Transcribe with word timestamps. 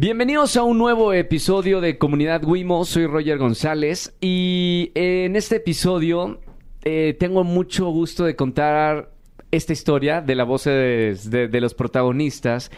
Bienvenidos 0.00 0.56
a 0.56 0.62
un 0.62 0.78
nuevo 0.78 1.12
episodio 1.12 1.82
de 1.82 1.98
Comunidad 1.98 2.42
Wimo. 2.42 2.86
Soy 2.86 3.06
Roger 3.06 3.36
González 3.36 4.16
y 4.18 4.92
en 4.94 5.36
este 5.36 5.56
episodio 5.56 6.40
eh, 6.84 7.14
tengo 7.20 7.44
mucho 7.44 7.90
gusto 7.90 8.24
de 8.24 8.34
contar 8.34 9.10
esta 9.50 9.72
historia 9.72 10.20
de 10.20 10.34
la 10.34 10.44
voz 10.44 10.64
de, 10.64 11.48
los 11.60 11.74
protagonistas. 11.74 12.70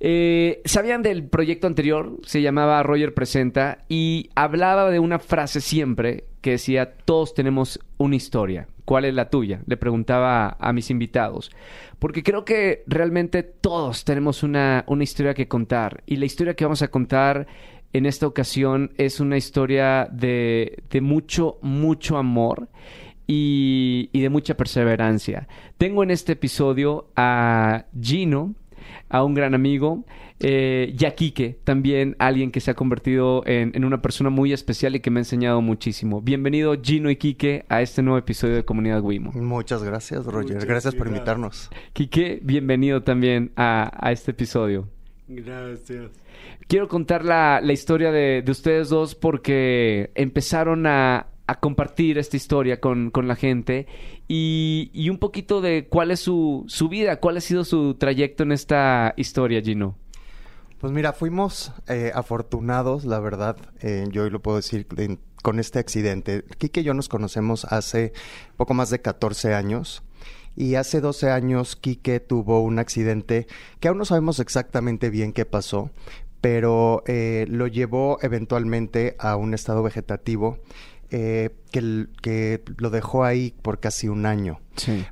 Eh, 0.00 0.60
¿Sabían 0.64 1.02
del 1.02 1.24
proyecto 1.24 1.66
anterior? 1.66 2.18
Se 2.24 2.42
llamaba 2.42 2.82
Roger 2.82 3.14
Presenta 3.14 3.84
y 3.88 4.30
hablaba 4.34 4.90
de 4.90 4.98
una 4.98 5.18
frase 5.18 5.60
siempre 5.60 6.24
que 6.40 6.52
decía, 6.52 6.92
todos 7.04 7.34
tenemos 7.34 7.80
una 7.96 8.16
historia. 8.16 8.68
¿Cuál 8.84 9.04
es 9.04 9.14
la 9.14 9.28
tuya? 9.28 9.60
Le 9.66 9.76
preguntaba 9.76 10.56
a, 10.58 10.72
mis 10.72 10.90
invitados. 10.90 11.50
Porque 11.98 12.22
creo 12.22 12.44
que 12.44 12.84
realmente 12.86 13.42
todos 13.42 14.04
tenemos 14.04 14.42
una, 14.42 14.84
una 14.86 15.04
historia 15.04 15.34
que 15.34 15.48
contar. 15.48 16.02
Y 16.06 16.16
la 16.16 16.24
historia 16.24 16.54
que 16.54 16.64
vamos 16.64 16.80
a 16.80 16.88
contar 16.88 17.46
en 17.92 18.06
esta 18.06 18.26
ocasión 18.26 18.92
es 18.96 19.20
una 19.20 19.36
historia 19.36 20.08
de, 20.10 20.82
de 20.90 21.00
mucho, 21.00 21.58
mucho 21.60 22.16
amor 22.16 22.68
y, 23.28 24.10
y, 24.12 24.20
de 24.20 24.28
mucha 24.28 24.56
perseverancia. 24.56 25.46
Tengo 25.76 26.02
en 26.02 26.10
este 26.10 26.32
episodio 26.32 27.06
a 27.14 27.84
Gino, 28.00 28.56
a 29.08 29.22
un 29.22 29.34
gran 29.34 29.54
amigo, 29.54 30.04
eh, 30.40 30.94
y 30.96 31.04
a 31.04 31.16
Quique, 31.16 31.58
también 31.64 32.14
alguien 32.20 32.52
que 32.52 32.60
se 32.60 32.70
ha 32.70 32.74
convertido 32.74 33.42
en, 33.44 33.84
una 33.84 34.00
persona 34.00 34.30
muy 34.30 34.52
especial 34.52 34.94
y 34.94 35.00
que 35.00 35.10
me 35.10 35.18
ha 35.18 35.22
enseñado 35.22 35.60
muchísimo. 35.60 36.20
Bienvenido 36.22 36.80
Gino 36.80 37.10
y 37.10 37.16
Quique 37.16 37.64
a 37.68 37.82
este 37.82 38.02
nuevo 38.02 38.18
episodio 38.18 38.54
de 38.54 38.64
Comunidad 38.64 39.02
Wimo. 39.02 39.32
Muchas 39.32 39.82
gracias, 39.82 40.26
Roger. 40.26 40.64
gracias 40.64 40.94
por 40.94 41.08
invitarnos. 41.08 41.70
Quique, 41.92 42.38
bienvenido 42.42 43.02
también 43.02 43.50
a, 43.56 44.10
este 44.12 44.30
episodio. 44.30 44.88
Gracias. 45.26 46.10
Quiero 46.68 46.86
contar 46.86 47.24
la, 47.24 47.60
historia 47.72 48.12
de, 48.12 48.44
ustedes 48.48 48.90
dos 48.90 49.16
porque 49.16 50.12
empezaron 50.14 50.86
a, 50.86 51.26
compartir 51.56 52.18
esta 52.18 52.36
historia 52.36 52.80
con, 52.80 53.12
la 53.14 53.36
gente 53.36 53.86
y, 54.28 54.90
y, 54.92 55.10
un 55.10 55.18
poquito 55.18 55.60
de 55.60 55.86
cuál 55.88 56.10
es 56.10 56.20
su, 56.20 56.64
su 56.68 56.88
vida, 56.88 57.20
cuál 57.20 57.36
ha 57.36 57.40
sido 57.40 57.64
su 57.64 57.94
trayecto 57.94 58.42
en 58.42 58.52
esta 58.52 59.14
historia, 59.16 59.60
Gino. 59.60 59.96
Pues 60.80 60.92
mira, 60.92 61.12
fuimos 61.12 61.72
eh, 61.88 62.12
afortunados, 62.14 63.04
la 63.04 63.18
verdad, 63.18 63.56
eh, 63.80 64.06
yo 64.12 64.22
hoy 64.22 64.30
lo 64.30 64.40
puedo 64.40 64.58
decir 64.58 64.86
con 65.42 65.58
este 65.58 65.80
accidente. 65.80 66.44
Kike 66.58 66.82
y 66.82 66.84
yo 66.84 66.94
nos 66.94 67.08
conocemos 67.08 67.64
hace 67.64 68.12
poco 68.56 68.74
más 68.74 68.88
de 68.90 69.00
14 69.00 69.54
años. 69.54 70.04
Y 70.54 70.76
hace 70.76 71.00
12 71.00 71.30
años 71.30 71.74
Kike 71.74 72.20
tuvo 72.20 72.60
un 72.62 72.78
accidente 72.78 73.46
que 73.80 73.88
aún 73.88 73.98
no 73.98 74.04
sabemos 74.04 74.38
exactamente 74.38 75.10
bien 75.10 75.32
qué 75.32 75.44
pasó, 75.44 75.90
pero 76.40 77.02
eh, 77.06 77.46
lo 77.48 77.66
llevó 77.66 78.18
eventualmente 78.22 79.16
a 79.18 79.34
un 79.36 79.54
estado 79.54 79.82
vegetativo 79.82 80.58
eh, 81.10 81.50
que, 81.68 82.06
que, 82.22 82.62
lo 82.78 82.90
dejó 82.90 83.24
ahí 83.24 83.54
por 83.62 83.80
casi 83.80 84.08
un 84.08 84.26
año. 84.26 84.60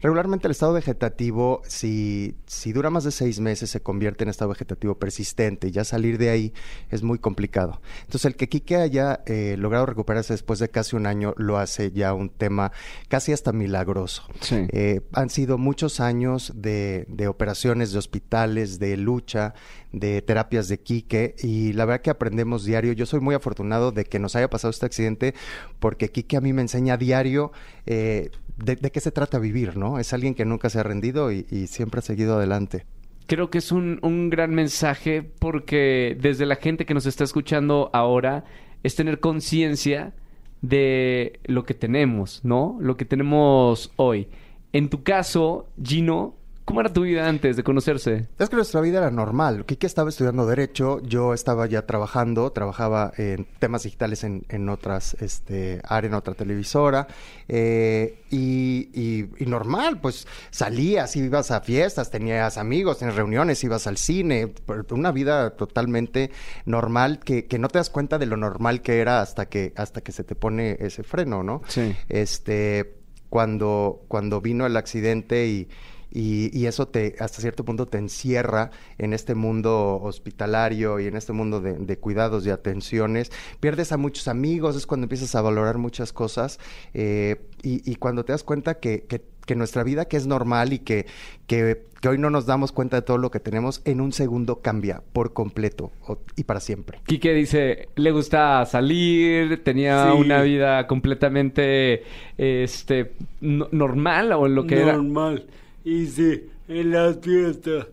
Regularmente 0.00 0.46
el 0.46 0.52
estado 0.52 0.72
vegetativo, 0.72 1.62
si, 1.66 2.36
si 2.46 2.72
dura 2.72 2.88
más 2.90 3.02
de 3.04 3.10
seis 3.10 3.40
meses, 3.40 3.70
se 3.70 3.80
convierte 3.80 4.24
en 4.24 4.30
estado 4.30 4.50
vegetativo 4.50 4.96
persistente 4.96 5.66
y 5.68 5.70
ya 5.72 5.84
salir 5.84 6.18
de 6.18 6.30
ahí 6.30 6.52
es 6.90 7.02
muy 7.02 7.18
complicado. 7.18 7.80
Entonces 8.02 8.26
el 8.26 8.36
que 8.36 8.48
Quique 8.48 8.76
haya 8.76 9.22
eh, 9.26 9.56
logrado 9.58 9.86
recuperarse 9.86 10.34
después 10.34 10.60
de 10.60 10.68
casi 10.68 10.94
un 10.94 11.06
año 11.06 11.34
lo 11.36 11.58
hace 11.58 11.90
ya 11.90 12.14
un 12.14 12.28
tema 12.28 12.70
casi 13.08 13.32
hasta 13.32 13.52
milagroso. 13.52 14.22
Eh, 14.50 15.00
han 15.12 15.30
sido 15.30 15.58
muchos 15.58 15.98
años 15.98 16.52
de, 16.54 17.06
de 17.08 17.28
operaciones, 17.28 17.92
de 17.92 17.98
hospitales, 17.98 18.78
de 18.78 18.96
lucha, 18.96 19.54
de 19.92 20.20
terapias 20.20 20.68
de 20.68 20.78
Quique 20.78 21.34
y 21.38 21.72
la 21.72 21.86
verdad 21.86 22.02
que 22.02 22.10
aprendemos 22.10 22.64
diario. 22.64 22.92
Yo 22.92 23.06
soy 23.06 23.20
muy 23.20 23.34
afortunado 23.34 23.92
de 23.92 24.04
que 24.04 24.18
nos 24.18 24.36
haya 24.36 24.50
pasado 24.50 24.70
este 24.70 24.86
accidente 24.86 25.34
porque 25.78 26.10
Quique 26.10 26.36
a 26.36 26.40
mí 26.46 26.52
me 26.52 26.62
enseña 26.62 26.96
diario 26.96 27.52
eh, 27.86 28.30
de, 28.56 28.76
qué 28.76 29.00
se 29.00 29.10
trata 29.10 29.38
vivir, 29.38 29.76
¿no? 29.76 29.98
Es 29.98 30.12
alguien 30.12 30.34
que 30.34 30.44
nunca 30.44 30.70
se 30.70 30.78
ha 30.78 30.82
rendido 30.82 31.32
y, 31.32 31.42
siempre 31.66 31.98
ha 31.98 32.02
seguido 32.02 32.36
adelante. 32.36 32.86
Creo 33.26 33.50
que 33.50 33.58
es 33.58 33.72
un, 33.72 33.98
un 34.02 34.30
gran 34.30 34.54
mensaje 34.54 35.22
porque 35.22 36.16
desde 36.20 36.46
la 36.46 36.56
gente 36.56 36.86
que 36.86 36.94
nos 36.94 37.06
está 37.06 37.24
escuchando 37.24 37.90
ahora 37.92 38.44
es 38.82 38.94
tener 38.94 39.18
conciencia 39.18 40.14
de 40.62 41.40
lo 41.44 41.64
que 41.64 41.74
tenemos, 41.74 42.40
¿no? 42.44 42.78
Lo 42.80 42.96
que 42.96 43.04
tenemos 43.04 43.92
hoy. 43.96 44.28
En 44.72 44.88
tu 44.88 45.02
caso, 45.02 45.68
Gino, 45.82 46.35
¿Cómo 46.66 46.80
era 46.80 46.92
tu 46.92 47.02
vida 47.02 47.28
antes 47.28 47.56
de 47.56 47.62
conocerse? 47.62 48.26
Es 48.40 48.48
que 48.48 48.56
nuestra 48.56 48.80
vida 48.80 48.98
era 48.98 49.12
normal. 49.12 49.64
Kike 49.64 49.86
estaba 49.86 50.10
estudiando 50.10 50.46
Derecho, 50.46 51.00
yo 51.04 51.32
estaba 51.32 51.66
ya 51.66 51.86
trabajando, 51.86 52.50
trabajaba 52.50 53.12
en 53.16 53.46
temas 53.60 53.84
digitales 53.84 54.24
en, 54.24 54.44
en 54.48 54.68
otras 54.68 55.14
este, 55.20 55.80
áreas, 55.84 56.10
en 56.10 56.14
otra 56.14 56.34
televisora. 56.34 57.06
Eh, 57.46 58.24
y, 58.32 59.28
normal, 59.46 60.00
pues 60.00 60.26
salías, 60.50 61.14
ibas 61.14 61.52
a 61.52 61.60
fiestas, 61.60 62.10
tenías 62.10 62.58
amigos, 62.58 62.98
tenías 62.98 63.14
reuniones, 63.14 63.62
ibas 63.62 63.86
al 63.86 63.96
cine. 63.96 64.52
Una 64.90 65.12
vida 65.12 65.50
totalmente 65.50 66.32
normal 66.64 67.20
que, 67.20 67.46
que 67.46 67.60
no 67.60 67.68
te 67.68 67.78
das 67.78 67.90
cuenta 67.90 68.18
de 68.18 68.26
lo 68.26 68.36
normal 68.36 68.82
que 68.82 68.98
era 68.98 69.20
hasta 69.20 69.46
que, 69.46 69.72
hasta 69.76 70.00
que 70.00 70.10
se 70.10 70.24
te 70.24 70.34
pone 70.34 70.76
ese 70.80 71.04
freno, 71.04 71.44
¿no? 71.44 71.62
Sí. 71.68 71.94
Este, 72.08 72.96
cuando, 73.28 74.02
cuando 74.08 74.40
vino 74.40 74.66
el 74.66 74.76
accidente 74.76 75.46
y 75.46 75.68
y, 76.10 76.66
eso 76.66 76.88
te, 76.88 77.16
hasta 77.18 77.40
cierto 77.40 77.64
punto 77.64 77.86
te 77.86 77.98
encierra 77.98 78.70
en 78.98 79.12
este 79.12 79.34
mundo 79.34 80.00
hospitalario 80.02 80.98
y 81.00 81.06
en 81.06 81.16
este 81.16 81.32
mundo 81.32 81.60
de, 81.60 81.98
cuidados 81.98 82.46
y 82.46 82.50
atenciones. 82.50 83.30
Pierdes 83.60 83.92
a 83.92 83.96
muchos 83.96 84.28
amigos, 84.28 84.76
es 84.76 84.86
cuando 84.86 85.04
empiezas 85.04 85.34
a 85.34 85.42
valorar 85.42 85.78
muchas 85.78 86.12
cosas 86.12 86.58
eh, 86.94 87.36
y, 87.62 87.96
cuando 87.96 88.24
te 88.24 88.32
das 88.32 88.44
cuenta 88.44 88.78
que, 88.78 89.04
que, 89.04 89.54
nuestra 89.54 89.84
vida, 89.84 90.06
que 90.06 90.16
es 90.16 90.26
normal 90.26 90.72
y 90.72 90.80
que, 90.80 91.06
que, 91.46 91.84
hoy 92.08 92.18
no 92.18 92.30
nos 92.30 92.46
damos 92.46 92.72
cuenta 92.72 92.96
de 92.96 93.02
todo 93.02 93.18
lo 93.18 93.30
que 93.30 93.40
tenemos, 93.40 93.82
en 93.84 94.00
un 94.00 94.12
segundo 94.12 94.60
cambia 94.60 95.02
por 95.12 95.32
completo 95.32 95.92
y 96.36 96.44
para 96.44 96.60
siempre. 96.60 97.00
Quique 97.06 97.32
dice, 97.32 97.88
le 97.96 98.10
gusta 98.12 98.64
salir, 98.64 99.62
tenía 99.64 100.14
una 100.14 100.40
vida 100.42 100.86
completamente 100.86 102.04
este, 102.38 103.12
normal 103.40 104.32
o 104.32 104.48
lo 104.48 104.66
que 104.66 104.80
era. 104.80 104.94
Normal 104.94 105.46
hice 105.86 106.48
en 106.66 106.90
las 106.90 107.18
fiestas. 107.20 107.86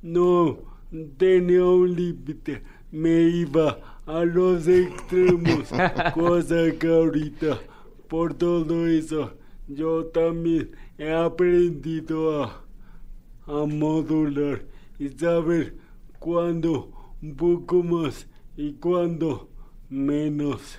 No 0.00 0.58
tenía 1.18 1.64
un 1.64 1.94
límite, 1.94 2.62
me 2.92 3.22
iba 3.22 4.00
a 4.06 4.24
los 4.24 4.68
extremos, 4.68 5.70
cosa 6.14 6.70
que 6.78 6.86
ahorita, 6.86 7.58
por 8.08 8.34
todo 8.34 8.86
eso, 8.86 9.32
yo 9.66 10.06
también 10.06 10.70
he 10.96 11.10
aprendido 11.12 12.44
a, 12.44 12.64
a 13.46 13.66
modular 13.66 14.62
y 14.98 15.08
saber 15.08 15.74
cuándo 16.20 16.90
un 17.20 17.34
poco 17.34 17.82
más 17.82 18.28
y 18.56 18.74
cuándo 18.74 19.48
menos. 19.88 20.78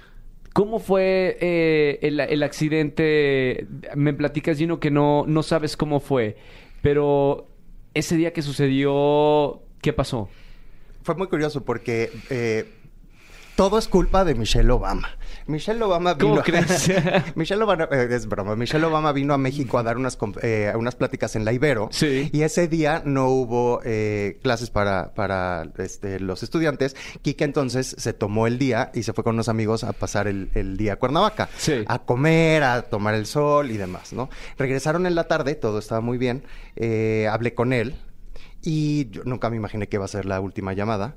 ¿Cómo 0.55 0.79
fue 0.79 1.37
eh, 1.41 1.99
el, 2.01 2.41
accidente? 2.41 3.67
Me 3.93 4.13
platicas, 4.13 4.57
Gino, 4.57 4.79
que 4.79 4.89
no, 4.89 5.25
no 5.27 5.43
sabes 5.43 5.75
cómo 5.75 5.99
fue, 5.99 6.37
pero 6.81 7.49
ese 7.93 8.15
día 8.15 8.31
que 8.31 8.41
sucedió, 8.41 9.59
¿qué 9.81 9.91
pasó? 9.91 10.29
Fue 11.03 11.13
muy 11.15 11.27
curioso 11.27 11.65
porque 11.65 12.09
eh, 12.29 12.71
todo 13.55 13.77
es 13.77 13.87
culpa 13.87 14.25
de 14.25 14.35
Michelle 14.35 14.69
Obama. 14.71 15.09
Michelle 15.47 15.81
Obama 15.83 16.13
vino. 16.15 16.31
¿Cómo 16.31 16.41
crees? 16.41 16.91
Michelle 17.35 17.63
Obama, 17.63 17.87
eh, 17.91 18.07
es 18.11 18.27
broma. 18.27 18.55
Michelle 18.55 18.85
Obama 18.85 19.11
vino 19.11 19.33
a 19.33 19.37
México 19.37 19.77
a 19.77 19.83
dar 19.83 19.97
unas, 19.97 20.17
eh, 20.41 20.73
unas 20.75 20.95
pláticas 20.95 21.35
en 21.35 21.45
la 21.45 21.53
Ibero. 21.53 21.89
Sí. 21.91 22.29
Y 22.33 22.41
ese 22.41 22.67
día 22.67 23.01
no 23.05 23.29
hubo 23.29 23.81
eh, 23.85 24.39
clases 24.41 24.69
para, 24.69 25.13
para 25.13 25.69
este, 25.77 26.19
los 26.19 26.43
estudiantes. 26.43 26.95
Kike 27.21 27.43
entonces 27.43 27.95
se 27.97 28.13
tomó 28.13 28.47
el 28.47 28.57
día 28.57 28.91
y 28.93 29.03
se 29.03 29.13
fue 29.13 29.23
con 29.23 29.35
unos 29.35 29.49
amigos 29.49 29.83
a 29.83 29.93
pasar 29.93 30.27
el, 30.27 30.49
el 30.53 30.77
día 30.77 30.93
a 30.93 30.95
Cuernavaca. 30.97 31.49
Sí. 31.57 31.83
A 31.87 31.99
comer, 31.99 32.63
a 32.63 32.81
tomar 32.83 33.13
el 33.13 33.25
sol 33.25 33.71
y 33.71 33.77
demás, 33.77 34.13
¿no? 34.13 34.29
Regresaron 34.57 35.05
en 35.05 35.15
la 35.15 35.27
tarde, 35.27 35.55
todo 35.55 35.79
estaba 35.79 36.01
muy 36.01 36.17
bien. 36.17 36.43
hablé 37.29 37.53
con 37.53 37.71
él. 37.71 37.95
Y 38.67 39.11
yo 39.11 39.21
nunca 39.25 39.51
me 39.51 39.57
imaginé 39.57 39.87
que 39.87 39.97
iba 39.97 40.05
a 40.05 40.07
ser 40.07 40.25
la 40.25 40.41
última 40.41 40.73
llamada 40.73 41.15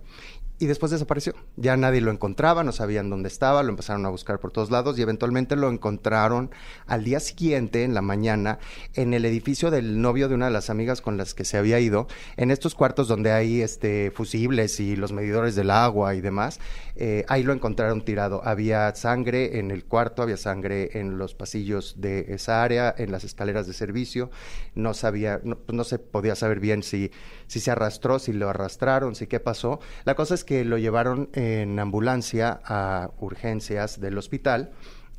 y 0.58 0.66
después 0.66 0.90
desapareció. 0.90 1.34
Ya 1.56 1.76
nadie 1.76 2.00
lo 2.00 2.10
encontraba, 2.10 2.64
no 2.64 2.72
sabían 2.72 3.10
dónde 3.10 3.28
estaba, 3.28 3.62
lo 3.62 3.70
empezaron 3.70 4.04
a 4.06 4.08
buscar 4.08 4.40
por 4.40 4.50
todos 4.50 4.70
lados 4.70 4.98
y 4.98 5.02
eventualmente 5.02 5.56
lo 5.56 5.70
encontraron 5.70 6.50
al 6.86 7.04
día 7.04 7.20
siguiente, 7.20 7.84
en 7.84 7.94
la 7.94 8.02
mañana, 8.02 8.58
en 8.94 9.14
el 9.14 9.24
edificio 9.24 9.70
del 9.70 10.00
novio 10.00 10.28
de 10.28 10.34
una 10.34 10.46
de 10.46 10.52
las 10.52 10.70
amigas 10.70 11.00
con 11.00 11.16
las 11.16 11.34
que 11.34 11.44
se 11.44 11.58
había 11.58 11.78
ido, 11.78 12.08
en 12.36 12.50
estos 12.50 12.74
cuartos 12.74 13.08
donde 13.08 13.30
hay 13.30 13.62
este 13.62 14.10
fusibles 14.10 14.80
y 14.80 14.96
los 14.96 15.12
medidores 15.12 15.54
del 15.54 15.70
agua 15.70 16.14
y 16.14 16.20
demás. 16.20 16.58
Eh, 16.96 17.24
ahí 17.28 17.44
lo 17.44 17.52
encontraron 17.52 18.04
tirado. 18.04 18.42
Había 18.44 18.92
sangre 18.96 19.60
en 19.60 19.70
el 19.70 19.84
cuarto, 19.84 20.22
había 20.22 20.36
sangre 20.36 20.98
en 20.98 21.16
los 21.16 21.34
pasillos 21.34 21.94
de 22.00 22.26
esa 22.28 22.64
área, 22.64 22.92
en 22.98 23.12
las 23.12 23.22
escaleras 23.22 23.68
de 23.68 23.72
servicio. 23.72 24.30
No 24.74 24.94
sabía, 24.94 25.40
no, 25.44 25.58
no 25.68 25.84
se 25.84 26.00
podía 26.00 26.34
saber 26.34 26.58
bien 26.58 26.82
si, 26.82 27.12
si 27.48 27.60
se 27.60 27.70
arrastró, 27.70 28.18
si 28.20 28.32
lo 28.32 28.48
arrastraron, 28.48 29.16
si 29.16 29.26
qué 29.26 29.40
pasó. 29.40 29.80
La 30.04 30.14
cosa 30.14 30.34
es 30.34 30.44
que 30.44 30.64
lo 30.64 30.78
llevaron 30.78 31.30
en 31.32 31.78
ambulancia 31.80 32.60
a 32.64 33.10
urgencias 33.18 34.00
del 34.00 34.16
hospital 34.18 34.70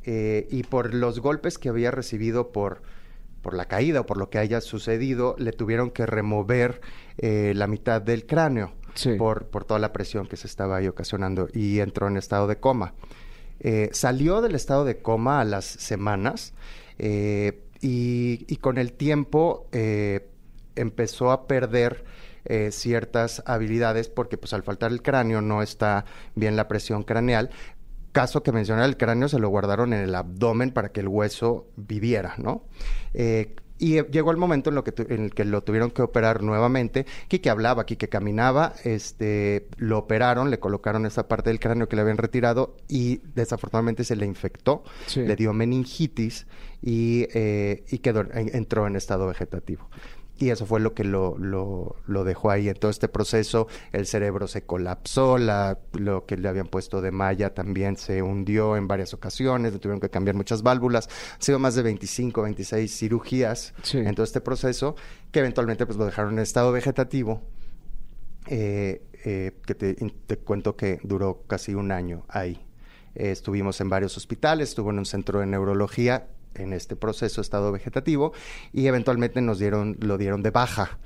eh, 0.04 0.46
y 0.50 0.62
por 0.62 0.94
los 0.94 1.20
golpes 1.20 1.58
que 1.58 1.68
había 1.68 1.90
recibido 1.90 2.52
por, 2.52 2.82
por 3.42 3.54
la 3.54 3.66
caída 3.66 4.00
o 4.00 4.06
por 4.06 4.16
lo 4.16 4.30
que 4.30 4.38
haya 4.38 4.60
sucedido, 4.60 5.34
le 5.38 5.52
tuvieron 5.52 5.90
que 5.90 6.06
remover 6.06 6.80
eh, 7.18 7.52
la 7.54 7.66
mitad 7.66 8.00
del 8.00 8.26
cráneo 8.26 8.72
por, 9.18 9.46
por 9.46 9.64
toda 9.64 9.80
la 9.80 9.92
presión 9.92 10.26
que 10.26 10.36
se 10.36 10.46
estaba 10.46 10.76
ahí 10.76 10.86
ocasionando 10.86 11.48
y 11.52 11.80
entró 11.80 12.06
en 12.06 12.16
estado 12.16 12.46
de 12.46 12.56
coma. 12.56 12.94
Eh, 13.58 13.90
salió 13.92 14.40
del 14.40 14.54
estado 14.54 14.84
de 14.84 15.02
coma 15.02 15.40
a 15.40 15.44
las 15.44 15.64
semanas 15.64 16.54
y, 16.98 17.52
y, 17.82 18.56
con 18.56 18.78
el 18.78 18.92
tiempo 18.92 19.66
empezó 20.76 21.30
a 21.30 21.46
perder 21.46 22.04
eh, 22.50 22.72
ciertas 22.72 23.44
habilidades 23.46 24.08
porque 24.08 24.36
pues 24.36 24.52
al 24.52 24.64
faltar 24.64 24.90
el 24.90 25.02
cráneo 25.02 25.40
no 25.40 25.62
está 25.62 26.04
bien 26.34 26.56
la 26.56 26.66
presión 26.66 27.04
craneal. 27.04 27.50
Caso 28.10 28.42
que 28.42 28.50
mencioné, 28.50 28.84
el 28.84 28.96
cráneo 28.96 29.28
se 29.28 29.38
lo 29.38 29.48
guardaron 29.50 29.92
en 29.92 30.00
el 30.00 30.12
abdomen 30.16 30.72
para 30.72 30.90
que 30.90 30.98
el 30.98 31.06
hueso 31.06 31.68
viviera, 31.76 32.34
¿no? 32.38 32.64
Eh, 33.14 33.54
y 33.78 34.02
llegó 34.02 34.32
el 34.32 34.36
momento 34.36 34.70
en, 34.70 34.74
lo 34.74 34.82
que 34.82 34.92
en 35.14 35.26
el 35.26 35.30
que 35.32 35.44
lo 35.44 35.62
tuvieron 35.62 35.92
que 35.92 36.02
operar 36.02 36.42
nuevamente. 36.42 37.06
Quique 37.28 37.50
hablaba, 37.50 37.86
Quique 37.86 38.08
caminaba, 38.08 38.74
este, 38.82 39.68
lo 39.76 39.98
operaron, 39.98 40.50
le 40.50 40.58
colocaron 40.58 41.06
esa 41.06 41.28
parte 41.28 41.50
del 41.50 41.60
cráneo 41.60 41.88
que 41.88 41.94
le 41.94 42.02
habían 42.02 42.18
retirado 42.18 42.74
y 42.88 43.18
desafortunadamente 43.36 44.02
se 44.02 44.16
le 44.16 44.26
infectó, 44.26 44.82
le 45.14 45.36
dio 45.36 45.52
meningitis 45.52 46.48
y, 46.82 47.28
eh, 47.32 47.84
y 47.90 47.98
quedó, 47.98 48.24
entró 48.34 48.88
en 48.88 48.96
estado 48.96 49.28
vegetativo 49.28 49.88
y 50.40 50.48
eso 50.48 50.64
fue 50.64 50.80
lo 50.80 50.94
que 50.94 51.04
lo, 51.04 51.36
lo, 51.38 52.24
dejó 52.24 52.50
ahí. 52.50 52.70
En 52.70 52.74
todo 52.74 52.90
este 52.90 53.08
proceso 53.08 53.68
el 53.92 54.06
cerebro 54.06 54.48
se 54.48 54.62
colapsó, 54.62 55.36
la, 55.36 55.78
lo 55.92 56.24
que 56.24 56.38
le 56.38 56.48
habían 56.48 56.66
puesto 56.66 57.02
de 57.02 57.10
malla 57.10 57.52
también 57.52 57.98
se 57.98 58.22
hundió 58.22 58.78
en 58.78 58.88
varias 58.88 59.12
ocasiones, 59.12 59.74
le 59.74 59.78
tuvieron 59.78 60.00
que 60.00 60.08
cambiar 60.08 60.36
muchas 60.36 60.62
válvulas. 60.62 61.10
Han 61.34 61.42
sido 61.42 61.58
más 61.58 61.74
de 61.74 61.82
25, 61.82 62.40
26 62.42 62.90
cirugías 62.90 63.74
en 63.92 64.14
todo 64.14 64.24
este 64.24 64.40
proceso 64.40 64.96
que 65.30 65.40
eventualmente 65.40 65.84
pues 65.84 65.98
lo 65.98 66.06
dejaron 66.06 66.32
en 66.32 66.38
estado 66.40 66.72
vegetativo. 66.72 67.42
Eh, 68.46 69.02
eh, 69.24 69.52
que 69.66 69.74
te, 69.74 69.94
te, 69.94 70.38
cuento 70.38 70.74
que 70.74 70.98
duró 71.02 71.44
casi 71.46 71.74
un 71.74 71.92
año 71.92 72.24
ahí. 72.28 72.64
Eh, 73.14 73.30
estuvimos 73.30 73.78
en 73.82 73.90
varios 73.90 74.16
hospitales, 74.16 74.70
estuvo 74.70 74.90
en 74.90 74.98
un 75.00 75.04
centro 75.04 75.40
de 75.40 75.46
neurología 75.46 76.28
en 76.54 76.72
este 76.72 76.96
proceso 76.96 77.40
estado 77.40 77.72
vegetativo 77.72 78.32
y 78.72 78.86
eventualmente 78.86 79.40
nos 79.40 79.58
dieron 79.58 79.96
lo 80.00 80.18
dieron 80.18 80.42
de 80.42 80.50
baja. 80.50 80.98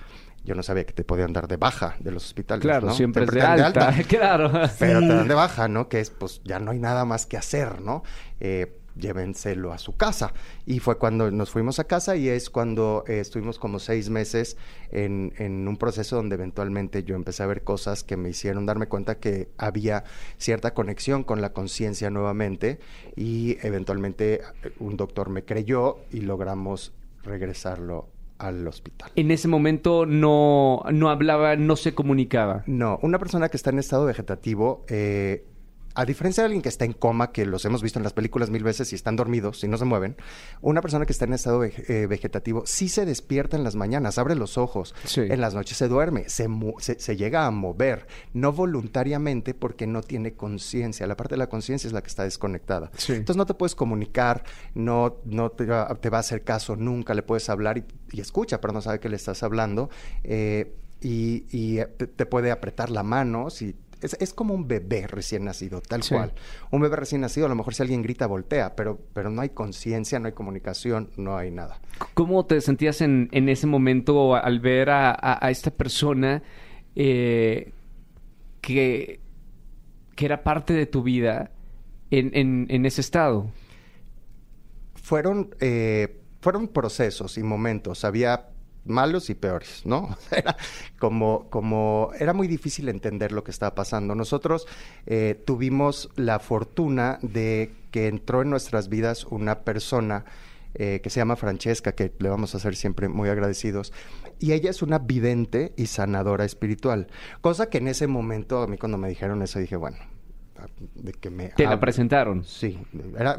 Yo 0.45 0.55
no 0.55 0.63
sabía 0.63 0.85
que 0.85 0.93
te 0.93 1.05
podían 1.05 1.33
dar 1.33 1.49
de 1.49 1.57
baja 1.57 1.97
de 2.01 2.11
los 2.11 2.27
hospitales. 2.27 2.63
Claro, 2.63 2.93
siempre 2.93 3.25
es 3.25 3.31
de 3.31 3.41
alta, 3.41 3.95
claro. 4.09 4.53
Pero 4.79 5.01
te 5.01 5.07
dan 5.07 5.27
de 5.27 5.35
baja, 5.35 5.69
¿no? 5.69 5.89
Que 5.89 6.01
es, 6.01 6.11
pues, 6.11 6.43
ya 6.45 6.59
no 6.59 6.73
hay 6.73 6.79
nada 6.79 7.07
más 7.07 7.25
que 7.25 7.39
hacer, 7.39 7.81
¿no? 7.81 8.03
Eh, 8.41 8.79
llévenselo 8.97 9.73
a 9.73 9.79
su 9.79 9.97
casa. 9.97 10.33
Y 10.67 10.81
fue 10.81 10.99
cuando 10.99 11.31
nos 11.31 11.51
fuimos 11.51 11.79
a 11.79 11.85
casa 11.85 12.17
y 12.17 12.29
es 12.29 12.51
cuando 12.51 13.05
eh, 13.07 13.21
estuvimos 13.21 13.59
como 13.59 13.79
seis 13.79 14.11
meses 14.11 14.57
en, 14.91 15.33
en, 15.39 15.67
un 15.67 15.77
proceso 15.77 16.17
donde 16.17 16.35
eventualmente 16.35 17.03
yo 17.05 17.17
empecé 17.17 17.43
a 17.43 17.47
ver 17.47 17.63
cosas 17.63 18.05
que 18.05 18.17
me 18.17 18.31
hicieron 18.31 18.67
darme 18.67 18.87
cuenta 18.87 19.19
que 19.19 19.49
había 19.59 20.05
cierta 20.39 20.75
conexión 20.75 21.25
con 21.25 21.41
la 21.41 21.53
conciencia 21.53 22.11
nuevamente 22.11 22.79
y 23.17 23.59
eventualmente 23.63 24.43
eh, 24.63 24.73
un 24.79 24.97
doctor 24.97 25.31
me 25.31 25.45
creyó 25.45 25.99
y 26.11 26.21
logramos 26.21 26.93
regresarlo 27.23 28.09
al 28.39 28.67
hospital. 28.67 29.11
En 29.17 29.31
ese 29.31 29.49
momento 29.49 30.07
no, 30.07 30.83
no 30.93 31.09
hablaba, 31.09 31.57
no 31.57 31.77
se 31.77 31.95
comunicaba. 31.95 32.65
No, 32.67 32.99
una 33.03 33.19
persona 33.19 33.49
que 33.49 33.57
está 33.57 33.71
en 33.71 33.79
estado 33.79 34.07
vegetativo 34.07 34.85
eh, 34.89 35.45
a 35.95 36.05
diferencia 36.05 36.43
de 36.43 36.47
alguien 36.47 36.63
que 36.63 36.69
está 36.69 36.85
en 36.85 36.93
coma, 36.93 37.31
que 37.31 37.47
los 37.47 37.65
hemos 37.65 37.83
visto 37.83 37.99
en 37.99 38.03
las 38.03 38.13
películas 38.13 38.51
mil 38.51 38.65
veces 38.65 38.93
y 38.93 38.97
están 38.97 39.17
dormidos 39.17 39.63
y 39.63 39.69
no 39.69 39.79
se 39.79 39.85
mueven, 39.85 40.17
una 40.61 40.81
persona 40.81 41.07
que 41.07 41.13
está 41.13 41.25
en 41.25 41.35
estado 41.35 41.65
eh, 41.65 42.07
vegetativo 42.09 42.65
sí 42.67 42.89
se 42.89 43.07
despierta 43.07 43.57
en 43.57 43.65
las 43.65 43.77
mañanas, 43.77 44.19
abre 44.19 44.35
los 44.35 44.59
ojos, 44.59 44.95
en 45.17 45.41
las 45.41 45.55
noches 45.55 45.77
se 45.77 45.89
duerme, 45.89 46.29
se, 46.29 46.49
se, 46.79 47.17
llega 47.17 47.47
a 47.47 47.51
mover, 47.51 48.07
no 48.33 48.53
voluntariamente 48.53 49.55
porque 49.55 49.87
no 49.87 50.03
tiene 50.03 50.35
conciencia, 50.35 51.07
la 51.07 51.17
parte 51.17 51.35
de 51.35 51.39
la 51.39 51.49
conciencia 51.49 51.87
es 51.87 51.93
la 51.93 52.03
que 52.03 52.09
está 52.09 52.25
desconectada. 52.25 52.91
Entonces 53.09 53.37
no 53.37 53.47
te 53.47 53.55
puedes 53.55 53.75
comunicar, 53.75 54.45
no, 54.75 55.19
no 55.25 55.51
te, 55.51 55.65
va, 55.67 55.83
a 55.87 56.19
hacer 56.19 56.43
caso 56.43 56.77
nunca, 56.77 57.15
le 57.15 57.23
puedes 57.23 57.49
hablar 57.49 57.79
y, 57.79 58.21
escucha, 58.21 58.61
pero 58.61 58.73
no 58.73 58.81
sabe 58.81 59.01
que 59.01 59.09
le 59.09 59.17
estás 59.17 59.43
hablando. 59.43 59.91
Eh, 60.23 60.73
y, 61.05 61.79
eh, 61.79 61.87
te, 61.87 62.27
puede 62.27 62.51
apretar 62.51 62.91
la 62.91 63.03
mano 63.03 63.51
si 63.51 63.75
es, 64.05 64.35
como 64.35 64.55
un 64.55 64.69
bebé 64.69 65.07
recién 65.07 65.45
nacido, 65.45 65.81
tal 65.81 66.03
cual. 66.09 66.33
Un 66.71 66.81
bebé 66.81 66.97
recién 66.97 67.21
nacido, 67.21 67.47
a 67.47 67.49
lo 67.49 67.55
mejor 67.55 67.75
si 67.75 67.83
alguien 67.83 68.03
grita, 68.03 68.27
voltea, 68.27 68.77
pero, 68.77 69.01
pero 69.13 69.31
no 69.31 69.41
hay 69.41 69.51
conciencia, 69.51 70.19
no 70.19 70.27
hay 70.27 70.33
comunicación, 70.33 71.11
no 71.17 71.37
hay 71.37 71.51
nada. 71.51 71.81
¿Cómo 72.15 72.45
te 72.47 72.61
sentías 72.61 73.01
en, 73.01 73.29
en 73.33 73.49
ese 73.49 73.67
momento 73.67 74.35
al 74.35 74.61
ver 74.61 74.91
a, 74.91 75.39
esta 75.51 75.71
persona 75.71 76.43
eh, 76.95 77.73
que, 78.61 79.21
que 80.15 80.25
era 80.25 80.43
parte 80.43 80.75
de 80.75 80.87
tu 80.87 81.03
vida 81.03 81.51
en, 82.11 82.69
en, 82.69 82.87
ese 82.87 83.01
estado? 83.01 83.51
Fueron, 84.95 85.55
eh, 85.61 86.21
fueron 86.41 86.69
procesos 86.69 87.39
y 87.39 87.43
momentos. 87.43 88.05
Había 88.05 88.54
malos 88.85 89.31
y 89.31 89.35
peores, 89.35 89.83
¿no? 89.85 90.17
Era 90.31 90.57
como, 90.99 91.49
como, 91.51 92.11
era 92.19 92.33
muy 92.33 92.49
difícil 92.49 92.89
entender 92.89 93.33
lo 93.33 93.45
que 93.45 93.51
estaba 93.51 93.75
pasando. 93.75 94.15
Nosotros 94.15 94.67
eh, 95.07 95.41
tuvimos 95.45 96.11
la 96.17 96.39
fortuna 96.39 97.19
de 97.23 97.73
que 97.91 98.09
entró 98.09 98.43
en 98.43 98.51
nuestras 98.51 98.89
vidas 98.89 99.25
una 99.25 99.61
persona 99.61 100.25
eh, 100.77 101.01
que 101.03 101.11
se 101.11 101.21
llama 101.21 101.37
Francesca, 101.37 101.93
que 101.93 102.13
le 102.19 102.29
vamos 102.29 102.55
a 102.55 102.59
ser 102.59 102.75
siempre 102.75 103.09
muy 103.09 103.29
agradecidos. 103.29 103.93
Y 104.41 104.53
ella 104.53 104.71
es 104.71 104.83
una 104.83 104.99
vidente 104.99 105.73
y 105.77 105.87
sanadora 105.87 106.45
espiritual. 106.45 107.07
Cosa 107.41 107.71
que 107.71 107.79
en 107.79 107.89
ese 107.89 108.09
momento, 108.09 108.63
a 108.63 108.67
mí 108.67 108.77
cuando 108.77 108.99
me 108.99 109.09
dijeron 109.09 109.43
eso, 109.43 109.61
dije, 109.61 109.77
bueno, 109.77 109.99
de 110.95 111.13
que 111.13 111.31
me... 111.31 111.49
¿Te 111.49 111.65
la 111.65 111.81
presentaron? 111.81 112.45
Sí, 112.45 112.81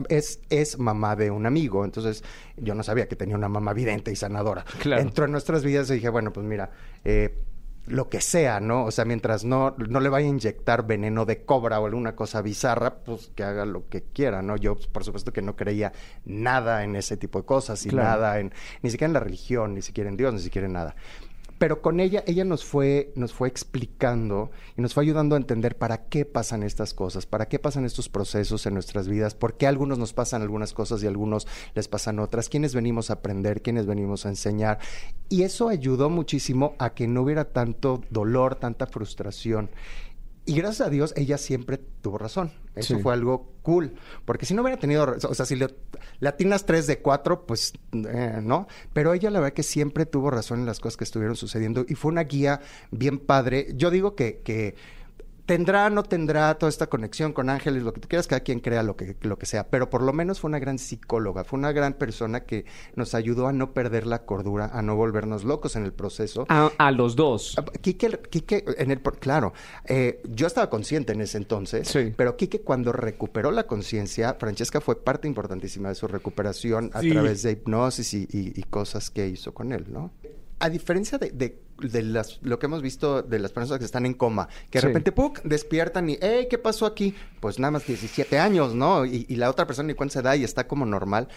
es, 0.10 0.40
es 0.50 0.78
mamá 0.80 1.16
de 1.16 1.32
un 1.32 1.46
amigo, 1.46 1.86
entonces 1.86 2.24
yo 2.58 2.76
no 2.76 2.84
sabía 2.84 3.08
que 3.08 3.16
tenía 3.16 3.36
una 3.36 3.50
mamá 3.50 3.74
vidente 3.74 4.12
y 4.12 4.16
sanadora. 4.16 4.66
Entró 4.84 5.26
en 5.26 5.32
nuestras 5.32 5.64
vidas 5.64 5.90
y 5.90 5.96
dije, 5.96 6.10
bueno, 6.10 6.32
pues 6.34 6.46
mira, 6.46 6.72
eh, 7.04 7.38
lo 7.88 8.10
que 8.10 8.20
sea, 8.20 8.60
¿no? 8.60 8.86
O 8.86 8.92
sea, 8.92 9.06
mientras 9.06 9.44
no, 9.44 9.76
no 9.78 10.00
le 10.00 10.10
vaya 10.10 10.26
a 10.26 10.30
inyectar 10.30 10.88
veneno 10.88 11.26
de 11.26 11.44
cobra 11.46 11.80
o 11.80 11.86
alguna 11.86 12.16
cosa 12.16 12.42
bizarra, 12.42 12.96
pues 13.04 13.32
que 13.36 13.44
haga 13.44 13.66
lo 13.66 13.88
que 13.90 14.02
quiera, 14.02 14.42
¿no? 14.42 14.58
Yo, 14.58 14.76
por 14.92 15.04
supuesto 15.04 15.32
que 15.32 15.42
no 15.42 15.56
creía 15.56 15.94
nada 16.26 16.84
en 16.84 16.96
ese 16.96 17.16
tipo 17.18 17.40
de 17.40 17.46
cosas 17.46 17.86
y 17.86 17.90
nada 17.90 18.40
en, 18.40 18.52
ni 18.82 18.90
siquiera 18.90 19.08
en 19.08 19.14
la 19.14 19.20
religión, 19.20 19.76
ni 19.76 19.82
siquiera 19.82 20.10
en 20.10 20.18
Dios, 20.18 20.34
ni 20.34 20.40
siquiera 20.40 20.66
en 20.66 20.74
nada 20.74 20.96
pero 21.58 21.82
con 21.82 22.00
ella, 22.00 22.24
ella 22.28 22.44
nos 22.44 22.66
fue, 22.66 23.14
nos 23.16 23.34
fue 23.34 23.48
explicando 23.48 24.52
y 24.78 24.82
nos 24.82 24.94
fue 24.94 25.04
ayudando 25.04 25.36
a 25.36 25.38
entender 25.38 25.78
para 25.78 26.06
qué 26.10 26.26
pasan 26.26 26.64
estas 26.64 26.94
cosas, 26.94 27.26
para 27.26 27.48
qué 27.48 27.60
pasan 27.60 27.86
estos 27.86 28.10
procesos 28.10 28.66
en 28.66 28.74
nuestras 28.74 29.08
vidas, 29.08 29.36
por 29.36 29.56
qué 29.56 29.66
a 29.66 29.70
algunos 29.70 29.98
nos 29.98 30.14
pasan 30.14 30.42
algunas 30.42 30.74
cosas 30.74 31.02
y 31.02 31.06
a 31.06 31.10
algunos 31.10 31.48
les 31.74 31.88
pasan 31.88 32.20
otras, 32.20 32.50
quiénes 32.50 32.76
venimos 32.76 33.10
a 33.10 33.14
aprender, 33.14 33.62
quiénes 33.62 33.86
venimos 33.86 34.26
a 34.26 34.30
enseñar. 34.30 34.80
Y 35.30 35.44
eso 35.44 35.70
ayudó 35.70 36.10
muchísimo 36.10 36.76
a 36.78 36.94
que 36.94 37.08
no 37.08 37.22
hubiera 37.22 37.46
tanto 37.46 38.02
dolor, 38.10 38.56
tanta 38.56 38.86
frustración. 38.86 39.70
Y 40.48 40.56
gracias 40.56 40.88
a 40.88 40.92
Dios, 40.92 41.14
ella 41.18 41.40
siempre 41.40 41.78
tuvo 41.78 42.20
razón. 42.20 42.52
Eso 42.76 43.00
fue 43.00 43.14
algo 43.14 43.54
cool. 43.64 43.96
Porque 44.26 44.46
si 44.46 44.54
no 44.54 44.62
hubiera 44.62 44.80
tenido, 44.80 45.16
o 45.28 45.34
sea, 45.34 45.46
si 45.46 45.56
le, 45.56 45.70
atinas 46.24 46.66
3 46.66 46.86
de 46.86 47.00
4, 47.00 47.48
pues 47.48 47.74
eh, 47.94 48.40
no. 48.44 48.68
Pero 48.94 49.14
ella 49.14 49.32
la 49.32 49.40
verdad 49.40 49.56
que 49.56 49.64
siempre 49.64 50.06
tuvo 50.06 50.30
razón 50.30 50.60
en 50.60 50.68
las 50.68 50.80
cosas 50.80 50.98
que 50.98 51.04
estuvieron 51.04 51.36
sucediendo 51.36 51.84
y 51.88 51.96
fue 51.96 52.12
una 52.12 52.24
guía 52.24 52.62
bien 52.92 53.18
padre. 53.18 53.70
Yo 53.76 53.90
digo 53.90 54.16
que, 54.16 54.42
que 54.44 54.76
tendrá, 55.46 55.90
no 55.90 56.04
tendrá 56.04 56.56
toda 56.58 56.70
esta 56.70 56.88
conexión 56.88 57.34
con 57.34 57.50
ángeles, 57.50 57.84
lo 57.84 57.94
que 57.94 58.02
tú 58.02 58.08
quieras, 58.08 58.28
cada 58.28 58.42
quien 58.42 58.60
crea 58.60 58.84
lo 58.84 58.96
que, 58.96 59.16
lo 59.22 59.38
que 59.38 59.46
sea, 59.46 59.68
pero 59.70 59.90
por 59.90 60.02
lo 60.02 60.14
menos 60.14 60.40
fue 60.40 60.50
una 60.50 60.60
gran 60.60 60.80
psicóloga, 60.80 61.44
fue 61.44 61.60
una 61.60 61.72
gran 61.72 61.94
persona 61.94 62.42
que 62.42 62.66
nos 62.96 63.14
ayudó 63.14 63.48
a 63.48 63.54
no 63.54 63.74
perder 63.74 64.08
la 64.08 64.26
cordura, 64.26 64.70
a 64.74 64.82
no 64.82 64.96
volvernos 64.96 65.44
locos 65.44 65.76
en 65.76 65.84
el 65.84 65.94
proceso. 65.94 66.46
A, 66.50 66.92
los 66.92 67.16
dos. 67.16 67.56
Quique, 67.82 68.20
Quique, 68.30 68.64
en 68.78 68.92
el, 68.92 69.02
claro, 69.02 69.54
eh, 69.86 70.22
yo 70.30 70.48
estaba 70.48 70.70
consciente 70.70 71.14
en 71.14 71.22
ese 71.22 71.38
entonces, 71.38 71.98
pero 72.16 72.38
Quique 72.38 72.62
cuando 72.62 72.92
recuperó 72.92 73.52
la 73.52 73.68
conciencia, 73.68 74.36
Francesca 74.40 74.82
fue 74.82 75.04
parte 75.04 75.28
importantísima 75.28 75.90
de 75.90 75.96
su 75.96 76.08
recuperación 76.08 76.90
a 76.94 77.02
través 77.02 77.44
de 77.44 77.52
hipnosis 77.52 78.14
y, 78.14 78.66
cosas 78.70 79.10
que 79.10 79.28
hizo 79.28 79.54
con 79.54 79.72
él, 79.72 79.86
¿no? 79.90 80.12
A 80.66 80.70
diferencia 80.70 81.18
de 81.18 81.30
de 81.80 82.04
las, 82.04 82.40
lo 82.42 82.60
que 82.60 82.68
hemos 82.68 82.82
visto 82.82 83.22
de 83.22 83.40
las 83.40 83.52
personas 83.52 83.80
que 83.80 83.86
están 83.86 84.06
en 84.06 84.14
coma, 84.14 84.48
que 84.70 84.80
de 84.80 84.88
repente 84.88 85.12
¡puc! 85.12 85.42
despiertan 85.44 86.10
y 86.10 86.18
¡hey! 86.22 86.48
¿qué 86.50 86.58
pasó 86.58 86.86
aquí? 86.86 87.16
Pues 87.40 87.60
nada 87.60 87.72
más 87.72 87.86
17 87.86 88.40
años, 88.40 88.74
¿no? 88.74 89.06
Y, 89.06 89.26
la 89.36 89.50
otra 89.50 89.68
persona 89.68 89.88
ni 89.88 89.94
cuenta 89.94 90.14
se 90.14 90.22
da 90.22 90.36
y 90.36 90.44
está 90.44 90.68
como 90.68 90.86
normal. 90.86 91.28